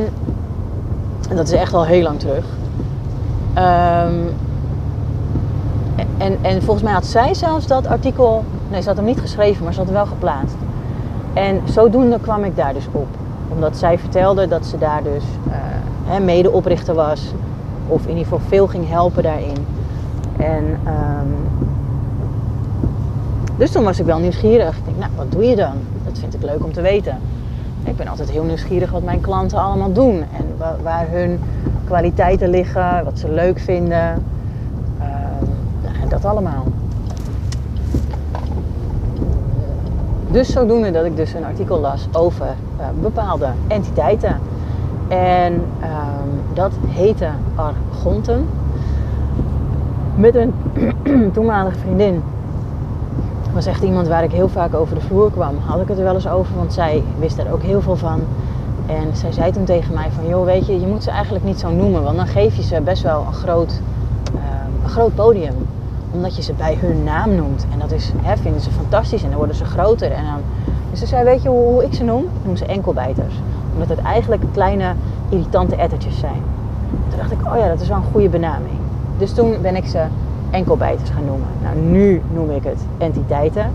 dat 1.36 1.48
is 1.48 1.54
echt 1.54 1.74
al 1.74 1.86
heel 1.86 2.04
lang 2.04 2.20
terug. 2.20 2.46
Ehm, 3.60 4.14
en, 6.18 6.38
en 6.42 6.62
volgens 6.62 6.84
mij 6.84 6.94
had 6.94 7.06
zij 7.06 7.34
zelfs 7.34 7.68
dat 7.68 7.88
artikel, 7.88 8.44
nee, 8.70 8.82
ze 8.82 8.88
had 8.88 8.98
hem 8.98 9.06
niet 9.06 9.20
geschreven, 9.20 9.64
maar 9.64 9.74
ze 9.74 9.80
had 9.80 9.88
hem 9.88 9.98
wel 9.98 10.06
geplaatst. 10.06 10.56
En 11.34 11.62
zodoende 11.66 12.20
kwam 12.20 12.44
ik 12.44 12.56
daar 12.56 12.74
dus 12.74 12.88
op. 12.92 13.08
Omdat 13.50 13.78
zij 13.78 14.00
vertelde 14.00 14.48
dat 14.48 14.66
ze 14.66 14.78
daar 14.78 15.04
dus 15.04 15.24
uh, 15.48 16.26
medeoprichter 16.26 16.94
was. 16.94 17.34
Of 17.88 18.02
in 18.02 18.10
ieder 18.10 18.24
geval 18.24 18.40
veel 18.48 18.68
ging 18.68 18.90
helpen 18.90 19.24
daarin. 19.24 19.66
En 20.38 20.64
um, 20.66 21.36
dus 23.58 23.72
toen 23.72 23.84
was 23.84 24.00
ik 24.00 24.06
wel 24.06 24.20
nieuwsgierig. 24.20 24.78
Ik 24.78 24.86
denk, 24.86 24.98
nou, 24.98 25.12
wat 25.16 25.32
doe 25.32 25.44
je 25.44 25.56
dan? 25.56 25.74
Dat 26.06 26.20
vind 26.20 26.34
ik 26.34 26.44
leuk 26.44 26.64
om 26.64 26.74
te 26.74 26.82
weten. 26.82 27.18
Ik 27.84 27.98
ben 27.98 28.08
altijd 28.08 28.30
heel 28.30 28.44
nieuwsgierig 28.44 28.92
wat 28.92 29.04
mijn 29.04 29.22
klanten 29.22 29.58
allemaal 29.58 29.94
doen. 29.94 30.24
En 30.38 30.46
waar 30.84 31.08
hun 31.10 31.40
kwaliteiten 31.90 32.50
liggen, 32.50 33.04
wat 33.04 33.20
ze 33.20 33.32
leuk 33.32 33.60
vinden. 33.60 34.24
Uh, 35.00 36.10
dat 36.10 36.26
allemaal. 36.26 36.66
Dus 40.32 40.52
zodoende 40.52 40.92
dat 40.92 41.06
ik 41.06 41.16
dus 41.16 41.34
een 41.34 41.46
artikel 41.46 41.80
las 41.80 42.08
over 42.12 42.46
uh, 42.80 42.86
bepaalde 43.02 43.48
entiteiten. 43.68 44.40
En 45.08 45.54
uh, 45.82 45.88
dat 46.54 46.72
heette 46.88 47.28
Argonten. 47.56 48.48
Met 50.16 50.36
een 50.36 50.54
toenmalige 51.34 51.80
vriendin 51.80 52.24
was 53.54 53.66
echt 53.66 53.84
iemand 53.84 54.08
waar 54.08 54.24
ik 54.24 54.32
heel 54.32 54.50
vaak 54.50 54.74
over 54.74 54.96
de 54.96 55.02
vloer 55.02 55.32
kwam. 55.32 55.58
Had 55.66 55.82
ik 55.82 55.88
het 55.88 55.98
er 55.98 56.04
wel 56.04 56.14
eens 56.14 56.30
over, 56.30 56.56
want 56.56 56.74
zij 56.74 57.04
wist 57.20 57.38
er 57.38 57.52
ook 57.52 57.62
heel 57.62 57.82
veel 57.82 57.96
van. 57.96 58.20
En 58.90 59.16
zij 59.16 59.32
zei 59.32 59.52
toen 59.52 59.64
tegen 59.64 59.94
mij 59.94 60.10
van, 60.12 60.28
joh, 60.28 60.46
weet 60.46 60.66
je, 60.66 60.80
je 60.80 60.88
moet 60.88 61.04
ze 61.04 61.12
eigenlijk 61.12 61.46
niet 61.46 61.60
zo 61.60 61.72
noemen, 61.72 62.04
want 62.04 62.16
dan 62.16 62.28
geef 62.28 62.56
je 62.56 62.64
ze 62.64 62.82
best 62.82 63.04
wel 63.04 63.24
een 63.28 63.34
groot, 63.34 63.80
uh, 64.36 64.42
een 64.84 64.90
groot 64.90 65.16
podium. 65.16 65.54
Omdat 66.12 66.36
je 66.36 66.42
ze 66.42 66.54
bij 66.54 66.78
hun 66.80 67.04
naam 67.04 67.36
noemt. 67.36 67.66
En 67.72 67.80
dat 67.80 67.92
is, 67.92 68.12
hè, 68.22 68.38
vinden 68.38 68.62
ze 68.62 68.72
fantastisch 68.72 69.24
en 69.24 69.30
dan 69.30 69.38
worden 69.38 69.56
ze 69.56 69.66
groter. 69.66 70.12
En 70.12 70.24
dan, 70.24 70.42
dus 70.90 71.00
ze 71.00 71.06
zei, 71.06 71.24
weet 71.24 71.44
je 71.44 71.50
hoe, 71.50 71.66
hoe 71.66 71.84
ik 71.84 71.94
ze 71.94 72.04
noem? 72.04 72.24
Ik 72.24 72.46
noem 72.46 72.56
ze 72.56 72.66
enkelbijters. 72.66 73.34
Omdat 73.74 73.90
het 73.90 74.00
eigenlijk 74.00 74.42
kleine, 74.52 74.94
irritante 75.30 75.76
ettertjes 75.76 76.20
zijn. 76.20 76.42
Toen 77.10 77.18
dacht 77.18 77.32
ik, 77.32 77.46
oh 77.46 77.58
ja, 77.58 77.68
dat 77.68 77.82
is 77.82 77.88
wel 77.88 77.98
een 77.98 78.12
goede 78.12 78.30
benaming. 78.30 78.78
Dus 79.18 79.34
toen 79.34 79.62
ben 79.62 79.76
ik 79.76 79.86
ze 79.86 80.04
enkelbijters 80.52 81.10
gaan 81.10 81.26
noemen. 81.26 81.48
Nou, 81.64 81.76
nu 81.78 82.22
noem 82.34 82.52
ik 82.52 82.64
het 82.64 82.82
entiteiten. 82.98 83.72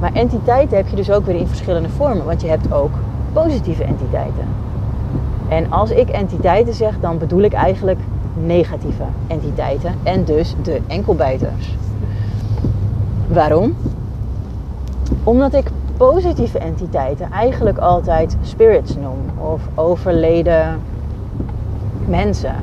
Maar 0.00 0.12
entiteiten 0.12 0.76
heb 0.76 0.88
je 0.88 0.96
dus 0.96 1.10
ook 1.10 1.26
weer 1.26 1.36
in 1.36 1.46
verschillende 1.46 1.88
vormen. 1.88 2.24
Want 2.24 2.40
je 2.40 2.48
hebt 2.48 2.72
ook 2.72 2.92
positieve 3.34 3.84
entiteiten. 3.84 4.48
En 5.48 5.72
als 5.72 5.90
ik 5.90 6.08
entiteiten 6.08 6.74
zeg, 6.74 7.00
dan 7.00 7.18
bedoel 7.18 7.42
ik 7.42 7.52
eigenlijk 7.52 7.98
negatieve 8.46 9.04
entiteiten. 9.26 9.94
En 10.02 10.24
dus 10.24 10.54
de 10.62 10.80
enkelbijters. 10.86 11.76
Waarom? 13.28 13.74
Omdat 15.24 15.54
ik 15.54 15.70
positieve 15.96 16.58
entiteiten 16.58 17.30
eigenlijk 17.30 17.78
altijd 17.78 18.36
spirits 18.42 18.96
noem. 18.96 19.18
Of 19.38 19.62
overleden 19.74 20.80
mensen 22.06 22.54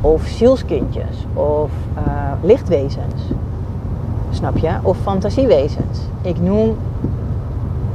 of 0.00 0.22
zielskindjes 0.26 1.26
of 1.34 1.70
uh, 1.98 2.32
lichtwezens. 2.42 3.22
Snap 4.30 4.58
je? 4.58 4.70
Of 4.82 4.96
fantasiewezens. 4.98 5.98
Ik 6.22 6.40
noem 6.40 6.76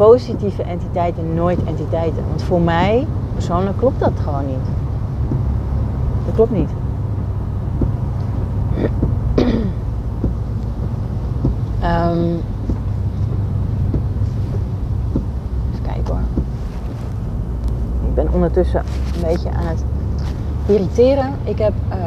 positieve 0.02 0.64
entiteiten 0.64 1.34
nooit 1.34 1.64
entiteiten. 1.64 2.24
Want 2.28 2.44
voor 2.44 2.62
mij 2.62 3.08
persoonlijk 3.34 3.78
klopt 3.78 4.00
dat 4.00 4.12
gewoon 4.24 4.46
niet. 4.46 4.66
Dat 6.26 6.36
klopt 6.36 6.52
niet. 6.52 6.70
um, 11.84 12.40
even 15.72 15.82
kijken 15.82 16.14
hoor. 16.14 16.22
Ik 18.08 18.14
ben 18.14 18.34
ondertussen 18.34 18.84
een 19.16 19.22
beetje 19.28 19.50
aan 19.52 19.68
het 19.68 19.84
irriteren. 20.66 21.34
Ik 21.44 21.58
heb 21.58 21.74
uh, 21.90 21.98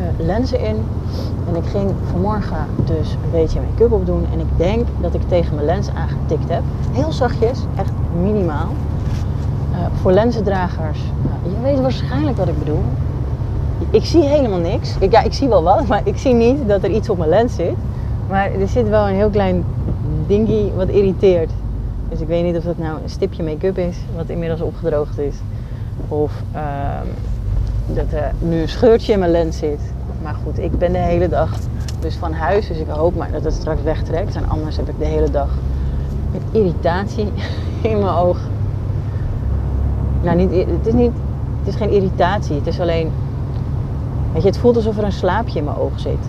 uh, 0.00 0.26
lenzen 0.26 0.60
in 0.60 0.76
en 1.48 1.56
ik 1.56 1.64
ging 1.64 1.90
vanmorgen 2.10 2.66
dus 2.84 3.12
een 3.12 3.30
beetje 3.30 3.60
make-up 3.60 3.92
opdoen. 3.92 4.26
En 4.32 4.40
ik 4.40 4.46
denk 4.56 4.86
dat 5.00 5.14
ik 5.14 5.20
tegen 5.28 5.54
mijn 5.54 5.66
lens 5.66 5.88
aangetikt 5.94 6.48
heb. 6.48 6.62
Heel 6.92 7.12
zachtjes, 7.12 7.58
echt 7.76 7.92
minimaal. 8.22 8.68
Uh, 9.72 9.76
voor 10.00 10.12
lenzendragers, 10.12 10.98
je 11.42 11.62
weet 11.62 11.80
waarschijnlijk 11.80 12.36
wat 12.36 12.48
ik 12.48 12.58
bedoel. 12.58 12.82
Ik 13.90 14.04
zie 14.04 14.22
helemaal 14.22 14.58
niks. 14.58 14.96
Ik, 14.98 15.12
ja, 15.12 15.22
ik 15.22 15.32
zie 15.32 15.48
wel 15.48 15.62
wat, 15.62 15.86
maar 15.88 16.00
ik 16.04 16.16
zie 16.16 16.34
niet 16.34 16.68
dat 16.68 16.82
er 16.82 16.90
iets 16.90 17.08
op 17.08 17.18
mijn 17.18 17.30
lens 17.30 17.54
zit. 17.54 17.74
Maar 18.28 18.50
er 18.60 18.68
zit 18.68 18.88
wel 18.88 19.08
een 19.08 19.14
heel 19.14 19.30
klein 19.30 19.64
dingie 20.26 20.72
wat 20.76 20.88
irriteert. 20.88 21.50
Dus 22.08 22.20
ik 22.20 22.26
weet 22.26 22.44
niet 22.44 22.56
of 22.56 22.62
dat 22.62 22.78
nou 22.78 22.98
een 23.02 23.08
stipje 23.08 23.42
make-up 23.42 23.78
is, 23.78 23.96
wat 24.16 24.28
inmiddels 24.28 24.60
opgedroogd 24.60 25.18
is. 25.18 25.34
Of 26.08 26.32
uh, 26.54 26.60
dat 27.94 28.12
er 28.12 28.32
nu 28.38 28.60
een 28.60 28.68
scheurtje 28.68 29.12
in 29.12 29.18
mijn 29.18 29.30
lens 29.30 29.58
zit. 29.58 29.80
Maar 30.22 30.34
goed, 30.44 30.58
ik 30.58 30.78
ben 30.78 30.92
de 30.92 30.98
hele 30.98 31.28
dag 31.28 31.58
dus 32.00 32.16
van 32.16 32.32
huis. 32.32 32.66
Dus 32.66 32.78
ik 32.78 32.88
hoop 32.88 33.16
maar 33.16 33.30
dat 33.32 33.44
het 33.44 33.54
straks 33.54 33.82
wegtrekt. 33.82 34.34
En 34.34 34.48
anders 34.48 34.76
heb 34.76 34.88
ik 34.88 34.98
de 34.98 35.04
hele 35.04 35.30
dag 35.30 35.48
met 36.32 36.42
irritatie 36.50 37.32
in 37.90 37.98
mijn 37.98 38.14
oog. 38.14 38.38
Nou, 40.22 40.36
niet, 40.36 40.50
het, 40.50 40.86
is 40.86 40.92
niet, 40.92 41.12
het 41.58 41.68
is 41.68 41.74
geen 41.74 41.90
irritatie. 41.90 42.56
Het 42.56 42.66
is 42.66 42.80
alleen... 42.80 43.10
Weet 44.32 44.42
je, 44.42 44.48
het 44.48 44.58
voelt 44.58 44.76
alsof 44.76 44.98
er 44.98 45.04
een 45.04 45.12
slaapje 45.12 45.58
in 45.58 45.64
mijn 45.64 45.76
oog 45.76 46.00
zit. 46.00 46.28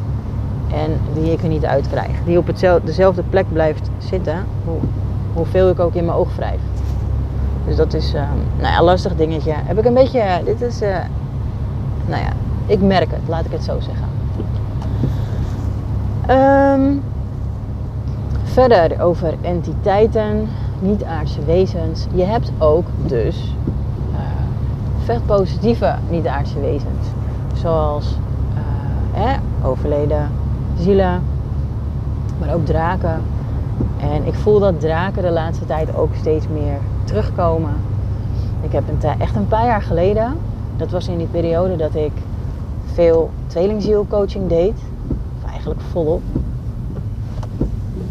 En 0.74 1.00
die 1.14 1.32
ik 1.32 1.42
er 1.42 1.50
niet 1.50 1.66
uitkrijg. 1.66 2.24
Die 2.26 2.38
op 2.38 2.52
dezelfde 2.84 3.24
plek 3.30 3.46
blijft 3.52 3.90
zitten. 3.98 4.46
Hoe, 4.66 4.78
hoeveel 5.34 5.70
ik 5.70 5.80
ook 5.80 5.94
in 5.94 6.06
mijn 6.06 6.18
oog 6.18 6.36
wrijf. 6.36 6.60
Dus 7.68 7.76
dat 7.76 7.94
is 7.94 8.14
uh, 8.14 8.22
nou 8.58 8.72
ja, 8.72 8.78
een 8.78 8.84
lastig 8.84 9.16
dingetje. 9.16 9.54
Heb 9.56 9.78
ik 9.78 9.86
een 9.86 9.94
beetje... 9.94 10.24
Dit 10.46 10.62
is... 10.62 10.82
Uh, 10.82 10.98
nou 12.08 12.22
ja, 12.22 12.32
ik 12.66 12.82
merk 12.82 13.12
het, 13.12 13.22
laat 13.28 13.46
ik 13.46 13.52
het 13.52 13.64
zo 13.64 13.80
zeggen. 13.80 14.10
Um, 16.30 17.04
verder 18.44 19.02
over 19.02 19.34
entiteiten, 19.42 20.48
niet-aardse 20.80 21.46
wezens. 21.46 22.06
Je 22.14 22.24
hebt 22.24 22.52
ook 22.58 22.86
dus 23.06 23.56
uh, 24.12 24.18
vet 25.04 25.26
positieve 25.26 25.96
niet-aardse 26.10 26.60
wezens. 26.60 27.08
Zoals 27.54 28.18
eh, 29.14 29.34
overleden 29.64 30.30
zielen, 30.80 31.22
maar 32.40 32.54
ook 32.54 32.66
draken. 32.66 33.22
En 34.00 34.26
ik 34.26 34.34
voel 34.34 34.60
dat 34.60 34.80
draken 34.80 35.24
de 35.24 35.32
laatste 35.32 35.66
tijd 35.66 35.96
ook 35.96 36.16
steeds 36.16 36.48
meer 36.48 36.78
terugkomen. 37.04 37.74
Ik 38.62 38.72
heb 38.72 38.84
een 38.88 39.20
echt 39.20 39.36
een 39.36 39.48
paar 39.48 39.66
jaar 39.66 39.82
geleden 39.82 40.36
dat 40.82 40.92
was 40.92 41.08
in 41.08 41.18
die 41.18 41.28
periode 41.28 41.76
dat 41.76 41.96
ik 41.96 42.12
veel 42.94 43.30
tweelingzielcoaching 43.48 44.48
deed. 44.50 44.74
Eigenlijk 45.50 45.80
volop. 45.92 46.22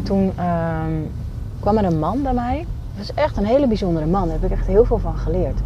Toen 0.02 0.32
uh, 0.38 0.80
kwam 1.60 1.76
er 1.76 1.84
een 1.84 1.98
man 1.98 2.22
bij 2.22 2.34
mij. 2.34 2.66
Dat 2.96 3.02
is 3.02 3.14
echt 3.14 3.36
een 3.36 3.44
hele 3.44 3.66
bijzondere 3.66 4.06
man. 4.06 4.22
Daar 4.22 4.38
heb 4.40 4.50
ik 4.50 4.58
echt 4.58 4.66
heel 4.66 4.84
veel 4.84 4.98
van 4.98 5.16
geleerd. 5.16 5.58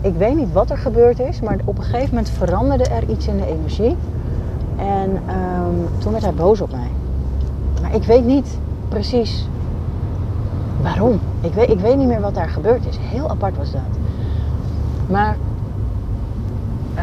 ik 0.00 0.14
weet 0.14 0.36
niet 0.36 0.52
wat 0.52 0.70
er 0.70 0.78
gebeurd 0.78 1.20
is, 1.20 1.40
maar 1.40 1.58
op 1.64 1.78
een 1.78 1.84
gegeven 1.84 2.08
moment 2.08 2.30
veranderde 2.30 2.84
er 2.84 3.08
iets 3.08 3.26
in 3.26 3.36
de 3.36 3.46
energie. 3.46 3.96
En 4.76 5.10
um, 5.10 5.88
toen 5.98 6.12
werd 6.12 6.24
hij 6.24 6.34
boos 6.34 6.60
op 6.60 6.70
mij. 6.70 6.90
Maar 7.82 7.94
ik 7.94 8.02
weet 8.02 8.24
niet 8.24 8.58
precies 8.88 9.48
waarom. 10.82 11.20
Ik 11.40 11.52
weet, 11.52 11.70
ik 11.70 11.80
weet 11.80 11.96
niet 11.96 12.08
meer 12.08 12.20
wat 12.20 12.34
daar 12.34 12.48
gebeurd 12.48 12.86
is. 12.86 12.96
Heel 13.00 13.28
apart 13.30 13.56
was 13.56 13.72
dat. 13.72 13.80
Maar 15.08 15.36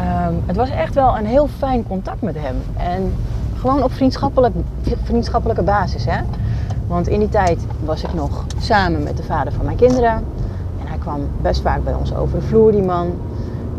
um, 0.04 0.42
het 0.46 0.56
was 0.56 0.70
echt 0.70 0.94
wel 0.94 1.18
een 1.18 1.26
heel 1.26 1.48
fijn 1.58 1.86
contact 1.86 2.22
met 2.22 2.34
hem. 2.38 2.56
En 2.76 3.12
gewoon 3.56 3.82
op 3.82 3.92
vriendschappelijk, 3.92 4.54
vriendschappelijke 5.02 5.62
basis. 5.62 6.04
Hè? 6.04 6.20
Want 6.86 7.08
in 7.08 7.18
die 7.18 7.28
tijd 7.28 7.66
was 7.84 8.02
ik 8.02 8.14
nog 8.14 8.44
samen 8.58 9.02
met 9.02 9.16
de 9.16 9.22
vader 9.22 9.52
van 9.52 9.64
mijn 9.64 9.76
kinderen. 9.76 10.12
En 10.80 10.86
hij 10.86 10.98
kwam 10.98 11.20
best 11.42 11.60
vaak 11.60 11.84
bij 11.84 11.94
ons 11.94 12.14
over 12.14 12.38
de 12.38 12.46
vloer, 12.46 12.72
die 12.72 12.82
man. 12.82 13.12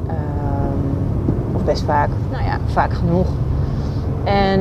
Ehm, 0.07 1.55
of 1.55 1.63
best 1.63 1.83
vaak, 1.83 2.09
nou 2.31 2.43
ja, 2.43 2.57
vaak 2.65 2.93
genoeg. 2.93 3.27
En 4.23 4.59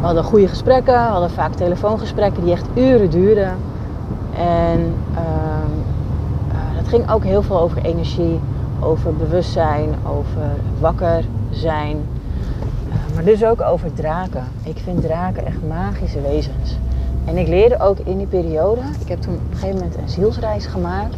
we 0.00 0.06
hadden 0.06 0.24
goede 0.24 0.48
gesprekken, 0.48 0.92
we 0.92 0.98
hadden 1.10 1.30
vaak 1.30 1.52
telefoongesprekken 1.52 2.44
die 2.44 2.52
echt 2.52 2.66
uren 2.74 3.10
duurden. 3.10 3.52
En 4.36 4.94
ehm, 5.14 5.72
uh, 6.48 6.76
dat 6.76 6.88
ging 6.88 7.10
ook 7.10 7.24
heel 7.24 7.42
veel 7.42 7.60
over 7.60 7.84
energie, 7.84 8.40
over 8.80 9.14
bewustzijn, 9.14 9.88
over 10.06 10.50
wakker 10.80 11.24
zijn. 11.50 11.96
Uh, 12.88 13.14
maar 13.14 13.24
dus 13.24 13.44
ook 13.44 13.60
over 13.60 13.92
draken. 13.92 14.44
Ik 14.62 14.78
vind 14.78 15.02
draken 15.02 15.46
echt 15.46 15.66
magische 15.68 16.20
wezens. 16.20 16.78
En 17.24 17.36
ik 17.36 17.48
leerde 17.48 17.80
ook 17.80 17.98
in 17.98 18.18
die 18.18 18.26
periode, 18.26 18.80
ik 19.00 19.08
heb 19.08 19.20
toen 19.20 19.34
op 19.34 19.40
een 19.50 19.56
gegeven 19.56 19.76
moment 19.76 19.96
een 19.96 20.08
zielsreis 20.08 20.66
gemaakt 20.66 21.16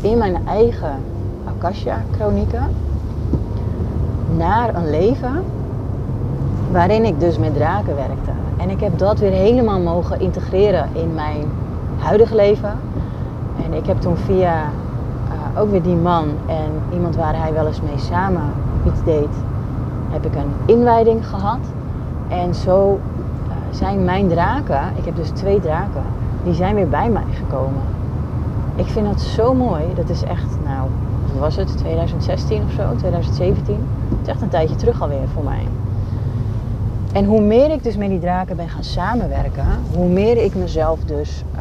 in 0.00 0.18
mijn 0.18 0.46
eigen 0.46 1.00
Akasha-chronieken 1.44 2.68
naar 4.36 4.74
een 4.74 4.90
leven 4.90 5.44
waarin 6.70 7.04
ik 7.04 7.20
dus 7.20 7.38
met 7.38 7.54
draken 7.54 7.94
werkte. 7.94 8.30
En 8.56 8.70
ik 8.70 8.80
heb 8.80 8.98
dat 8.98 9.18
weer 9.18 9.32
helemaal 9.32 9.80
mogen 9.80 10.20
integreren 10.20 10.88
in 10.92 11.14
mijn 11.14 11.44
huidige 11.98 12.34
leven. 12.34 12.72
En 13.64 13.72
ik 13.72 13.86
heb 13.86 14.00
toen 14.00 14.16
via 14.16 14.70
ook 15.56 15.70
weer 15.70 15.82
die 15.82 15.96
man 15.96 16.24
en 16.46 16.70
iemand 16.92 17.16
waar 17.16 17.40
hij 17.40 17.52
wel 17.52 17.66
eens 17.66 17.80
mee 17.80 17.98
samen 17.98 18.52
iets 18.86 19.04
deed, 19.04 19.34
heb 20.08 20.24
ik 20.24 20.34
een 20.34 20.76
inwijding 20.76 21.26
gehad. 21.26 21.60
En 22.28 22.54
zo 22.54 23.00
uh, 23.46 23.52
zijn 23.70 24.04
mijn 24.04 24.28
draken, 24.28 24.80
ik 24.96 25.04
heb 25.04 25.16
dus 25.16 25.28
twee 25.28 25.60
draken, 25.60 26.02
die 26.44 26.54
zijn 26.54 26.74
weer 26.74 26.88
bij 26.88 27.08
mij 27.08 27.32
gekomen. 27.32 27.82
Ik 28.78 28.86
vind 28.86 29.06
dat 29.06 29.20
zo 29.20 29.54
mooi. 29.54 29.82
Dat 29.94 30.08
is 30.08 30.22
echt, 30.22 30.56
nou, 30.64 30.88
wat 31.32 31.40
was 31.40 31.56
het? 31.56 31.76
2016 31.76 32.62
of 32.62 32.72
zo, 32.72 32.96
2017. 32.96 33.74
Het 34.08 34.18
is 34.22 34.28
echt 34.28 34.42
een 34.42 34.48
tijdje 34.48 34.74
terug 34.74 35.02
alweer 35.02 35.28
voor 35.34 35.44
mij. 35.44 35.68
En 37.12 37.24
hoe 37.24 37.40
meer 37.40 37.70
ik 37.70 37.82
dus 37.82 37.96
met 37.96 38.08
die 38.08 38.18
draken 38.18 38.56
ben 38.56 38.68
gaan 38.68 38.84
samenwerken, 38.84 39.66
hoe 39.94 40.08
meer 40.08 40.44
ik 40.44 40.54
mezelf 40.54 40.98
dus 41.04 41.44
uh, 41.54 41.60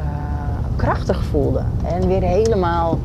krachtig 0.76 1.24
voelde. 1.24 1.62
En 1.84 2.08
weer 2.08 2.22
helemaal 2.22 2.98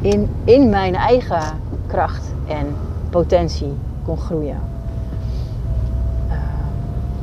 in, 0.00 0.28
in 0.44 0.68
mijn 0.68 0.94
eigen 0.94 1.42
kracht 1.86 2.34
en 2.46 2.66
potentie 3.10 3.72
kon 4.04 4.18
groeien. 4.18 4.60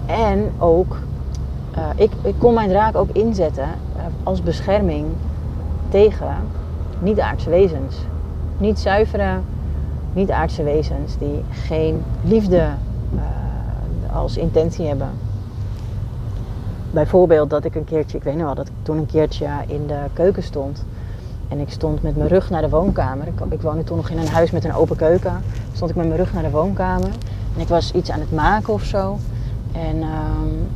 Uh, 0.07 0.15
en 0.15 0.51
ook, 0.57 0.97
uh, 1.77 1.89
ik, 1.95 2.11
ik 2.21 2.35
kon 2.37 2.53
mijn 2.53 2.69
draak 2.69 2.95
ook 2.95 3.09
inzetten 3.09 3.69
als 4.23 4.41
bescherming 4.41 5.05
tegen 5.89 6.35
niet-aardse 6.99 7.49
wezens. 7.49 7.95
Niet 8.57 8.79
zuivere, 8.79 9.39
niet-aardse 10.13 10.63
wezens 10.63 11.17
die 11.17 11.43
geen 11.51 12.03
liefde 12.23 12.69
als 14.13 14.37
intentie 14.37 14.87
hebben. 14.87 15.09
Bijvoorbeeld 16.91 17.49
dat 17.49 17.65
ik 17.65 17.75
een 17.75 17.83
keertje, 17.83 18.17
ik 18.17 18.23
weet 18.23 18.35
nog 18.35 18.45
wel, 18.45 18.55
dat 18.55 18.67
ik 18.67 18.73
toen 18.81 18.97
een 18.97 19.05
keertje 19.05 19.47
in 19.67 19.87
de 19.87 19.99
keuken 20.13 20.43
stond. 20.43 20.85
En 21.47 21.59
ik 21.59 21.69
stond 21.69 22.01
met 22.01 22.15
mijn 22.15 22.29
rug 22.29 22.49
naar 22.49 22.61
de 22.61 22.69
woonkamer. 22.69 23.27
Ik, 23.27 23.39
ik 23.49 23.61
woonde 23.61 23.83
toen 23.83 23.97
nog 23.97 24.09
in 24.09 24.17
een 24.17 24.27
huis 24.27 24.51
met 24.51 24.63
een 24.63 24.73
open 24.73 24.95
keuken. 24.95 25.41
Stond 25.73 25.89
ik 25.89 25.95
met 25.95 26.05
mijn 26.05 26.17
rug 26.17 26.33
naar 26.33 26.43
de 26.43 26.49
woonkamer. 26.49 27.09
En 27.55 27.61
ik 27.61 27.67
was 27.67 27.91
iets 27.91 28.11
aan 28.11 28.19
het 28.19 28.31
maken 28.31 28.73
of 28.73 28.83
zo. 28.83 29.17
En 29.71 29.95
um, 29.95 30.67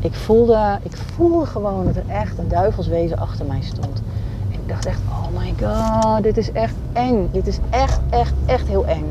ik, 0.00 0.14
voelde, 0.14 0.78
ik 0.82 0.96
voelde 0.96 1.46
gewoon 1.46 1.84
dat 1.84 1.96
er 1.96 2.08
echt 2.08 2.38
een 2.38 2.48
duivelswezen 2.48 3.18
achter 3.18 3.46
mij 3.46 3.60
stond. 3.62 4.02
En 4.48 4.54
ik 4.62 4.68
dacht 4.68 4.86
echt, 4.86 5.00
oh 5.08 5.40
my 5.40 5.54
god, 5.66 6.22
dit 6.22 6.36
is 6.36 6.52
echt 6.52 6.74
eng. 6.92 7.28
Dit 7.32 7.46
is 7.46 7.58
echt, 7.70 8.00
echt, 8.10 8.32
echt 8.46 8.68
heel 8.68 8.86
eng. 8.86 9.04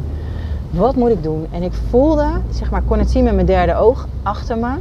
Wat 0.69 0.95
moet 0.95 1.10
ik 1.10 1.23
doen? 1.23 1.47
En 1.51 1.63
ik 1.63 1.73
voelde, 1.89 2.27
zeg 2.49 2.71
maar, 2.71 2.81
kon 2.81 2.99
het 2.99 3.12
zien 3.12 3.23
met 3.23 3.34
mijn 3.34 3.45
derde 3.45 3.75
oog 3.75 4.08
achter 4.23 4.58
me. 4.58 4.75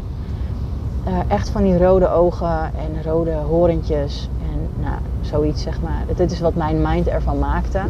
Uh, 1.09 1.19
echt 1.29 1.49
van 1.49 1.63
die 1.63 1.79
rode 1.79 2.09
ogen 2.09 2.61
en 2.61 3.03
rode 3.05 3.33
horentjes. 3.33 4.29
En 4.57 4.83
nou, 4.83 4.99
zoiets 5.21 5.63
zeg 5.63 5.81
maar. 5.81 6.05
Dit 6.17 6.33
is 6.33 6.41
wat 6.41 6.55
mijn 6.55 6.83
mind 6.83 7.09
ervan 7.09 7.39
maakte. 7.39 7.81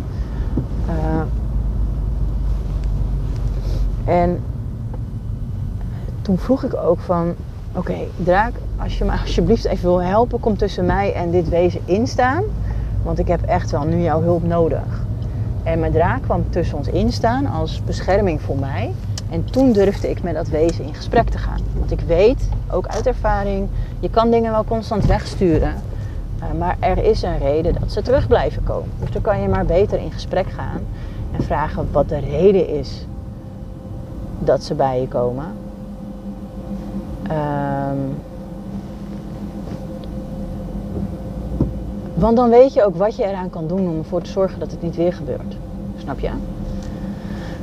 Uh, 0.89 1.23
en 4.05 4.41
toen 6.23 6.39
vroeg 6.39 6.65
ik 6.65 6.77
ook 6.77 7.01
van... 7.01 7.35
Oké, 7.73 7.97
draak, 8.17 8.53
als 8.77 8.99
je 8.99 9.05
me 9.05 9.13
alsjeblieft 9.21 9.65
even 9.65 9.85
wil 9.85 10.03
helpen... 10.03 10.41
kom 10.41 10.57
tussen 10.57 10.87
mij 10.87 11.13
en 11.13 11.31
dit 11.31 11.49
wezen 11.49 11.81
instaan. 11.85 12.43
Want 13.03 13.19
ik 13.19 13.29
heb 13.29 13.43
echt 13.43 13.71
wel 13.71 13.85
nu 13.85 14.03
jouw 14.03 14.23
hulp 14.23 14.43
nodig. 14.43 15.05
En 15.63 15.81
mijn 15.81 15.93
draak 15.93 16.23
kwam 16.23 16.51
tussen 16.51 16.77
ons 16.77 16.89
instaan 16.89 17.47
als 17.47 17.83
bescherming 17.85 18.41
voor 18.41 18.57
mij. 18.57 18.93
En 19.31 19.45
toen 19.45 19.73
durfde 19.73 20.11
ik 20.11 20.23
met 20.23 20.35
dat 20.35 20.49
wezen 20.49 20.85
in 20.85 20.95
gesprek 20.95 21.29
te 21.29 21.39
gaan. 21.39 21.61
Want 21.79 21.91
ik 21.91 22.01
weet, 22.01 22.49
ook 22.71 22.87
uit 22.87 23.07
ervaring, 23.07 23.69
je 24.01 24.11
kan 24.11 24.31
dingen 24.31 24.53
wel 24.53 24.65
constant 24.65 25.07
wegsturen. 25.07 25.75
Uh, 26.39 26.59
maar 26.59 26.77
er 26.81 27.05
is 27.05 27.23
een 27.23 27.39
reden 27.39 27.75
dat 27.81 27.93
ze 27.93 28.03
terug 28.03 28.29
blijven 28.29 28.65
komen. 28.65 28.91
Dus 29.01 29.11
dan 29.11 29.23
kan 29.23 29.41
je 29.41 29.49
maar 29.49 29.67
beter 29.67 29.99
in 29.99 30.13
gesprek 30.13 30.51
gaan 30.51 30.81
en 31.37 31.43
vragen 31.43 31.89
wat 31.93 32.09
de 32.09 32.19
reden 32.19 32.69
is 32.69 33.07
dat 34.39 34.63
ze 34.63 34.75
bij 34.75 35.01
je 35.01 35.09
komen. 35.09 35.47
Um, 37.23 38.17
Want 42.17 42.37
dan 42.37 42.51
weet 42.51 42.73
je 42.73 42.85
ook 42.85 42.97
wat 42.97 43.17
je 43.17 43.25
eraan 43.25 43.51
kan 43.51 43.67
doen 43.67 43.89
om 43.89 43.99
ervoor 43.99 44.23
te 44.23 44.31
zorgen 44.31 44.59
dat 44.59 44.71
het 44.71 44.83
niet 44.83 44.97
weer 44.97 45.13
gebeurt. 45.13 45.57
Snap 45.97 46.19
je? 46.19 46.31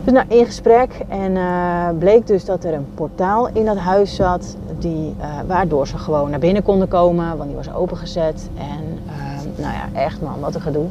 Dus 0.04 0.14
nou, 0.14 0.26
in 0.28 0.46
gesprek 0.46 1.00
en 1.08 1.32
uh, 1.32 1.88
bleek 2.00 2.28
dus 2.28 2.46
dat 2.46 2.64
er 2.64 2.74
een 2.74 2.88
portaal 2.96 3.48
in 3.48 3.66
dat 3.66 3.78
huis 3.78 4.16
zat, 4.16 4.56
die, 4.84 5.16
uh, 5.20 5.26
waardoor 5.48 5.88
ze 5.88 5.98
gewoon 5.98 6.30
naar 6.30 6.40
binnen 6.40 6.64
konden 6.64 6.88
komen, 6.88 7.38
want 7.38 7.48
die 7.48 7.58
was 7.58 7.74
opengezet. 7.74 8.50
En 8.58 9.00
uh, 9.08 9.62
nou 9.62 9.74
ja, 9.74 10.02
echt 10.02 10.22
man, 10.22 10.40
wat 10.40 10.56
een 10.56 10.62
gedoe. 10.62 10.86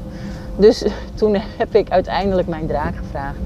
Dus 0.56 0.84
toen 1.14 1.36
heb 1.56 1.74
ik 1.74 1.90
uiteindelijk 1.90 2.48
mijn 2.48 2.66
draak 2.66 2.96
gevraagd 2.96 3.38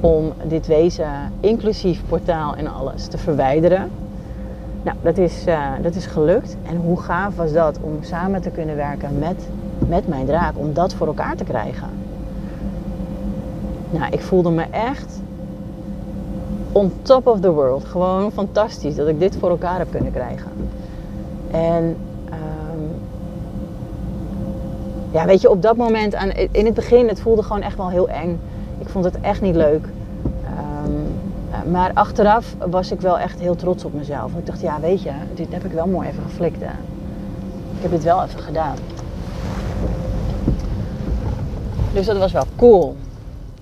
om 0.00 0.32
dit 0.44 0.66
wezen, 0.66 1.10
inclusief 1.40 2.02
portaal 2.08 2.54
en 2.54 2.74
alles, 2.74 3.06
te 3.06 3.18
verwijderen. 3.18 3.90
Nou, 4.82 4.96
dat 5.02 5.18
is, 5.18 5.44
uh, 5.46 5.62
dat 5.82 5.94
is 5.94 6.06
gelukt. 6.06 6.56
En 6.62 6.76
hoe 6.76 7.00
gaaf 7.00 7.36
was 7.36 7.52
dat 7.52 7.78
om 7.80 7.98
samen 8.00 8.40
te 8.40 8.50
kunnen 8.50 8.76
werken 8.76 9.18
met, 9.18 9.48
met 9.88 10.08
mijn 10.08 10.26
draak, 10.26 10.58
om 10.58 10.72
dat 10.72 10.94
voor 10.94 11.06
elkaar 11.06 11.36
te 11.36 11.44
krijgen. 11.44 11.88
Nou, 13.90 14.12
ik 14.12 14.20
voelde 14.20 14.50
me 14.50 14.64
echt 14.70 15.20
on 16.78 16.92
top 17.02 17.26
of 17.26 17.40
the 17.40 17.50
world. 17.50 17.84
Gewoon 17.84 18.32
fantastisch 18.32 18.94
dat 18.94 19.08
ik 19.08 19.18
dit 19.18 19.36
voor 19.36 19.50
elkaar 19.50 19.78
heb 19.78 19.90
kunnen 19.90 20.12
krijgen. 20.12 20.50
En 21.50 21.96
um, 22.26 22.90
ja, 25.10 25.24
weet 25.24 25.40
je, 25.40 25.50
op 25.50 25.62
dat 25.62 25.76
moment, 25.76 26.14
aan, 26.14 26.30
in 26.30 26.64
het 26.64 26.74
begin, 26.74 27.08
het 27.08 27.20
voelde 27.20 27.42
gewoon 27.42 27.62
echt 27.62 27.76
wel 27.76 27.90
heel 27.90 28.08
eng. 28.08 28.40
Ik 28.78 28.88
vond 28.88 29.04
het 29.04 29.20
echt 29.20 29.40
niet 29.40 29.54
leuk. 29.54 29.84
Um, 30.84 31.72
maar 31.72 31.90
achteraf 31.94 32.54
was 32.70 32.90
ik 32.90 33.00
wel 33.00 33.18
echt 33.18 33.40
heel 33.40 33.56
trots 33.56 33.84
op 33.84 33.94
mezelf. 33.94 34.32
Ik 34.38 34.46
dacht, 34.46 34.60
ja, 34.60 34.80
weet 34.80 35.02
je, 35.02 35.10
dit 35.34 35.46
heb 35.50 35.64
ik 35.64 35.72
wel 35.72 35.86
mooi 35.86 36.08
even 36.08 36.22
geflikt. 36.22 36.60
Hè. 36.60 36.72
Ik 37.76 37.82
heb 37.82 37.90
dit 37.90 38.04
wel 38.04 38.22
even 38.22 38.40
gedaan. 38.40 38.76
Dus 41.92 42.06
dat 42.06 42.18
was 42.18 42.32
wel 42.32 42.44
cool. 42.56 42.96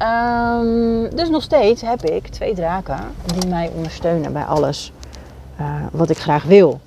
Um, 0.02 1.16
dus 1.16 1.28
nog 1.28 1.42
steeds 1.42 1.82
heb 1.82 2.04
ik 2.04 2.28
twee 2.28 2.54
draken 2.54 3.14
die 3.24 3.48
mij 3.48 3.70
ondersteunen 3.74 4.32
bij 4.32 4.44
alles 4.44 4.92
uh, 5.60 5.86
wat 5.92 6.10
ik 6.10 6.18
graag 6.18 6.44
wil. 6.44 6.80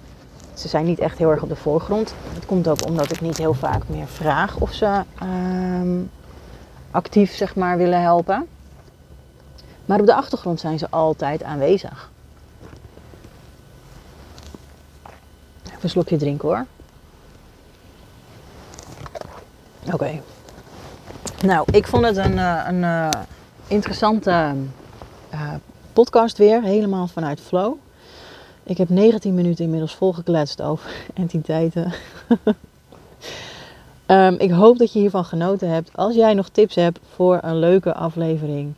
Ze 0.53 0.67
zijn 0.67 0.85
niet 0.85 0.99
echt 0.99 1.17
heel 1.17 1.31
erg 1.31 1.41
op 1.41 1.49
de 1.49 1.55
voorgrond. 1.55 2.13
Dat 2.33 2.45
komt 2.45 2.67
ook 2.67 2.85
omdat 2.85 3.11
ik 3.11 3.21
niet 3.21 3.37
heel 3.37 3.53
vaak 3.53 3.87
meer 3.87 4.07
vraag 4.07 4.57
of 4.57 4.73
ze 4.73 5.03
um, 5.23 6.11
actief 6.91 7.35
zeg 7.35 7.55
maar, 7.55 7.77
willen 7.77 8.01
helpen. 8.01 8.47
Maar 9.85 9.99
op 9.99 10.05
de 10.05 10.15
achtergrond 10.15 10.59
zijn 10.59 10.79
ze 10.79 10.87
altijd 10.89 11.43
aanwezig. 11.43 12.11
Even 15.65 15.79
een 15.81 15.89
slokje 15.89 16.17
drinken 16.17 16.47
hoor. 16.47 16.65
Oké. 19.93 20.21
Nou, 21.43 21.67
ik 21.71 21.87
vond 21.87 22.05
het 22.05 22.17
een, 22.17 22.33
uh, 22.33 22.65
een 22.67 22.81
uh, 22.81 23.09
interessante 23.67 24.53
uh, 25.33 25.53
podcast 25.93 26.37
weer, 26.37 26.61
helemaal 26.61 27.07
vanuit 27.07 27.41
flow. 27.41 27.75
Ik 28.63 28.77
heb 28.77 28.89
19 28.89 29.33
minuten 29.33 29.63
inmiddels 29.63 29.95
volgekletst 29.95 30.61
over 30.61 30.89
entiteiten. 31.13 31.93
um, 34.07 34.35
ik 34.47 34.51
hoop 34.51 34.77
dat 34.77 34.93
je 34.93 34.99
hiervan 34.99 35.25
genoten 35.25 35.69
hebt. 35.69 35.89
Als 35.95 36.15
jij 36.15 36.33
nog 36.33 36.49
tips 36.49 36.75
hebt 36.75 36.99
voor 37.15 37.39
een 37.41 37.59
leuke 37.59 37.93
aflevering, 37.93 38.73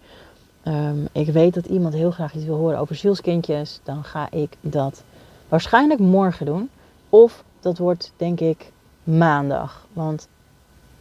ehm, 0.64 1.06
ik 1.12 1.28
weet 1.28 1.54
dat 1.54 1.66
iemand 1.66 1.94
heel 1.94 2.12
graag 2.12 2.34
iets 2.34 2.46
wil 2.46 2.58
horen 2.58 2.80
over 2.80 2.96
zielskindjes, 2.96 3.80
dan 3.84 4.04
ga 4.04 4.28
ik 4.32 4.58
dat 4.60 5.04
waarschijnlijk 5.50 6.00
morgen 6.00 6.46
doen. 6.46 6.70
Of 7.10 7.44
dat 7.60 7.78
wordt 7.78 8.14
denk 8.18 8.40
ik 8.40 8.72
maandag. 9.04 9.86
Want 9.94 10.28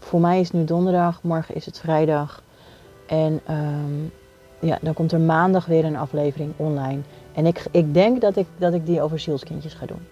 voor 0.00 0.20
mij 0.20 0.40
is 0.40 0.46
het 0.46 0.56
nu 0.56 0.64
donderdag, 0.64 1.22
morgen 1.22 1.54
is 1.54 1.66
het 1.66 1.78
vrijdag. 1.78 2.42
En 3.06 3.40
ehm, 3.46 4.04
ja, 4.58 4.78
dan 4.80 4.94
komt 4.94 5.12
er 5.12 5.20
maandag 5.20 5.66
weer 5.66 5.84
een 5.84 5.96
aflevering 5.96 6.52
online. 6.56 7.00
En 7.32 7.46
ik, 7.46 7.64
ik 7.70 7.94
denk 7.94 8.20
dat 8.20 8.36
ik, 8.36 8.46
dat 8.58 8.74
ik 8.74 8.86
die 8.86 9.02
over 9.02 9.18
zielskindjes 9.18 9.74
ga 9.74 9.86
doen. 9.86 10.06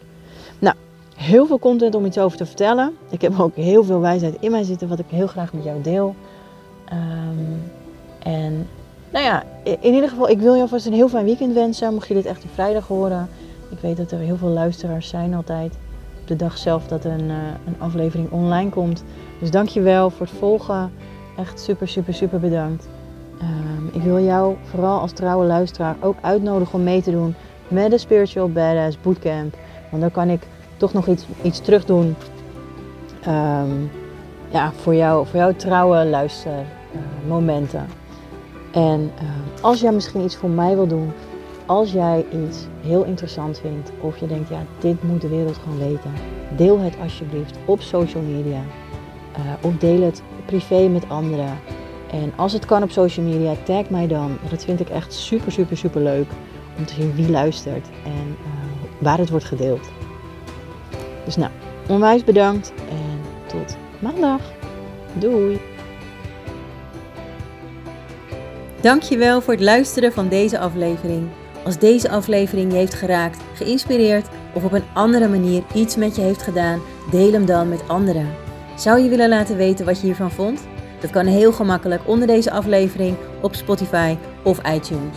Nou, 0.59 0.77
heel 1.17 1.47
veel 1.47 1.59
content 1.59 1.95
om 1.95 2.05
iets 2.05 2.19
over 2.19 2.39
te 2.39 2.47
vertellen. 2.47 2.97
Ik 3.11 3.21
heb 3.21 3.41
ook 3.41 3.57
heel 3.57 3.85
veel 3.85 4.01
wijsheid 4.01 4.37
in 4.41 4.51
mij 4.51 4.63
zitten, 4.63 4.89
wat 4.89 4.99
ik 4.99 5.07
heel 5.09 5.27
graag 5.27 5.53
met 5.53 5.65
jou 5.65 5.83
deel. 5.83 6.15
Ehm, 6.85 7.53
en 8.19 8.69
nou 9.11 9.25
ja, 9.25 9.43
in 9.63 9.95
ieder 9.95 10.09
geval, 10.09 10.29
ik 10.29 10.39
wil 10.39 10.55
je 10.55 10.63
alvast 10.63 10.87
een 10.87 10.93
heel 10.93 11.09
fijn 11.09 11.25
weekend 11.25 11.55
wensen. 11.55 11.95
Mocht 11.95 12.09
je 12.09 12.15
dit 12.15 12.27
echt 12.27 12.45
op 12.45 12.51
vrijdag 12.53 12.87
horen. 12.87 13.29
Ik 13.71 13.79
weet 13.81 13.97
dat 13.97 14.11
er 14.11 14.19
heel 14.19 14.37
veel 14.37 14.49
luisteraars 14.49 15.09
zijn 15.09 15.35
altijd. 15.35 15.73
Op 16.21 16.27
de 16.27 16.37
dag 16.37 16.59
zelf 16.59 16.87
dat 16.87 17.05
een, 17.05 17.25
uh, 17.25 17.37
een 17.67 17.77
aflevering 17.79 18.31
online 18.31 18.71
komt. 18.71 19.05
Dus 19.39 19.51
dankjewel 19.51 20.11
voor 20.11 20.27
het 20.27 20.39
volgen. 20.39 20.93
Echt 21.37 21.61
super, 21.61 21.89
super, 21.89 22.15
super 22.15 22.41
bedankt. 22.41 22.89
Um, 23.43 23.91
ik 23.93 24.03
wil 24.03 24.19
jou 24.19 24.57
vooral 24.63 25.01
als 25.01 25.13
trouwe 25.13 25.47
luisteraar 25.47 25.97
ook 26.01 26.17
uitnodigen 26.21 26.75
om 26.75 26.85
mee 26.85 27.03
te 27.03 27.11
doen 27.11 27.35
met 27.69 27.91
de 27.91 27.99
Spiritual 27.99 28.49
Badass 28.49 29.01
Bootcamp. 29.01 29.57
Want 29.91 30.03
dan 30.03 30.11
kan 30.11 30.29
ik 30.29 30.47
toch 30.77 30.93
nog 30.93 31.07
iets, 31.07 31.27
iets 31.43 31.61
terug 31.61 31.85
doen 31.85 32.17
um, 33.27 33.91
ja, 34.49 34.73
voor, 34.73 34.95
jou, 34.95 35.27
voor 35.27 35.39
jouw 35.39 35.55
trouwe 35.57 36.05
luistermomenten. 36.05 37.87
En 38.73 39.01
uh, 39.01 39.29
als 39.61 39.81
jij 39.81 39.93
misschien 39.93 40.25
iets 40.25 40.37
voor 40.37 40.51
mij 40.51 40.75
wil 40.75 40.87
doen, 40.87 41.13
als 41.67 41.93
jij 41.93 42.27
iets 42.47 42.67
heel 42.81 43.05
interessant 43.05 43.59
vindt 43.59 43.91
of 44.01 44.17
je 44.17 44.27
denkt, 44.27 44.49
ja, 44.49 44.61
dit 44.79 45.03
moet 45.03 45.21
de 45.21 45.29
wereld 45.29 45.57
gewoon 45.57 45.79
weten, 45.79 46.13
deel 46.57 46.79
het 46.79 46.95
alsjeblieft 47.03 47.59
op 47.65 47.81
social 47.81 48.23
media. 48.23 48.61
Uh, 49.39 49.45
of 49.61 49.77
deel 49.77 50.03
het 50.03 50.23
privé 50.47 50.89
met 50.89 51.09
anderen. 51.09 51.59
En 52.11 52.33
als 52.37 52.53
het 52.53 52.65
kan 52.67 52.83
op 52.83 52.91
social 52.91 53.27
media, 53.27 53.55
tag 53.65 53.91
mij 53.91 54.07
dan. 54.07 54.39
Dat 54.51 54.65
vind 54.65 54.81
ik 54.81 54.89
echt 54.89 55.13
super, 55.13 55.53
super, 55.53 55.77
super 55.77 56.03
leuk. 56.03 56.27
Om 56.79 56.85
te 56.85 56.95
zien 56.95 57.15
wie 57.15 57.31
luistert 57.31 57.87
en 58.05 58.37
uh, 58.41 58.47
waar 58.99 59.19
het 59.19 59.31
wordt 59.31 59.45
gedeeld. 59.45 59.91
Dus 61.25 61.37
nou, 61.37 61.51
onwijs 61.89 62.25
bedankt 62.25 62.73
en 62.91 63.21
tot 63.47 63.77
maandag. 63.99 64.41
Doei! 65.13 65.61
Dankjewel 68.81 69.41
voor 69.41 69.53
het 69.53 69.63
luisteren 69.63 70.13
van 70.13 70.29
deze 70.29 70.59
aflevering. 70.59 71.29
Als 71.65 71.79
deze 71.79 72.11
aflevering 72.11 72.73
je 72.73 72.79
heeft 72.79 72.95
geraakt, 72.95 73.41
geïnspireerd 73.55 74.27
of 74.55 74.65
op 74.65 74.73
een 74.73 74.85
andere 74.95 75.29
manier 75.29 75.63
iets 75.75 75.97
met 75.97 76.17
je 76.17 76.23
heeft 76.23 76.43
gedaan, 76.43 76.81
deel 77.11 77.33
hem 77.33 77.47
dan 77.47 77.69
met 77.69 77.89
anderen. 77.89 78.48
Zou 78.79 79.01
je 79.01 79.09
willen 79.09 79.29
laten 79.29 79.57
weten 79.57 79.85
wat 79.87 80.01
je 80.01 80.07
hiervan 80.07 80.31
vond? 80.31 80.61
Dat 81.01 81.11
kan 81.11 81.27
heel 81.27 81.53
gemakkelijk 81.53 82.03
onder 82.05 82.27
deze 82.27 82.51
aflevering 82.51 83.17
op 83.43 83.55
Spotify 83.55 84.17
of 84.43 84.59
iTunes. 84.59 85.17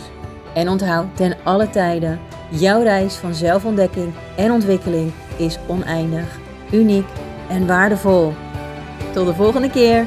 En 0.54 0.68
onthoud 0.68 1.16
ten 1.16 1.36
alle 1.44 1.70
tijden, 1.70 2.20
jouw 2.50 2.82
reis 2.82 3.14
van 3.14 3.34
zelfontdekking 3.34 4.12
en 4.36 4.50
ontwikkeling 4.50 5.12
is 5.36 5.58
oneindig, 5.66 6.38
uniek 6.72 7.06
en 7.48 7.66
waardevol. 7.66 8.32
Tot 9.12 9.26
de 9.26 9.34
volgende 9.34 9.70
keer! 9.70 10.06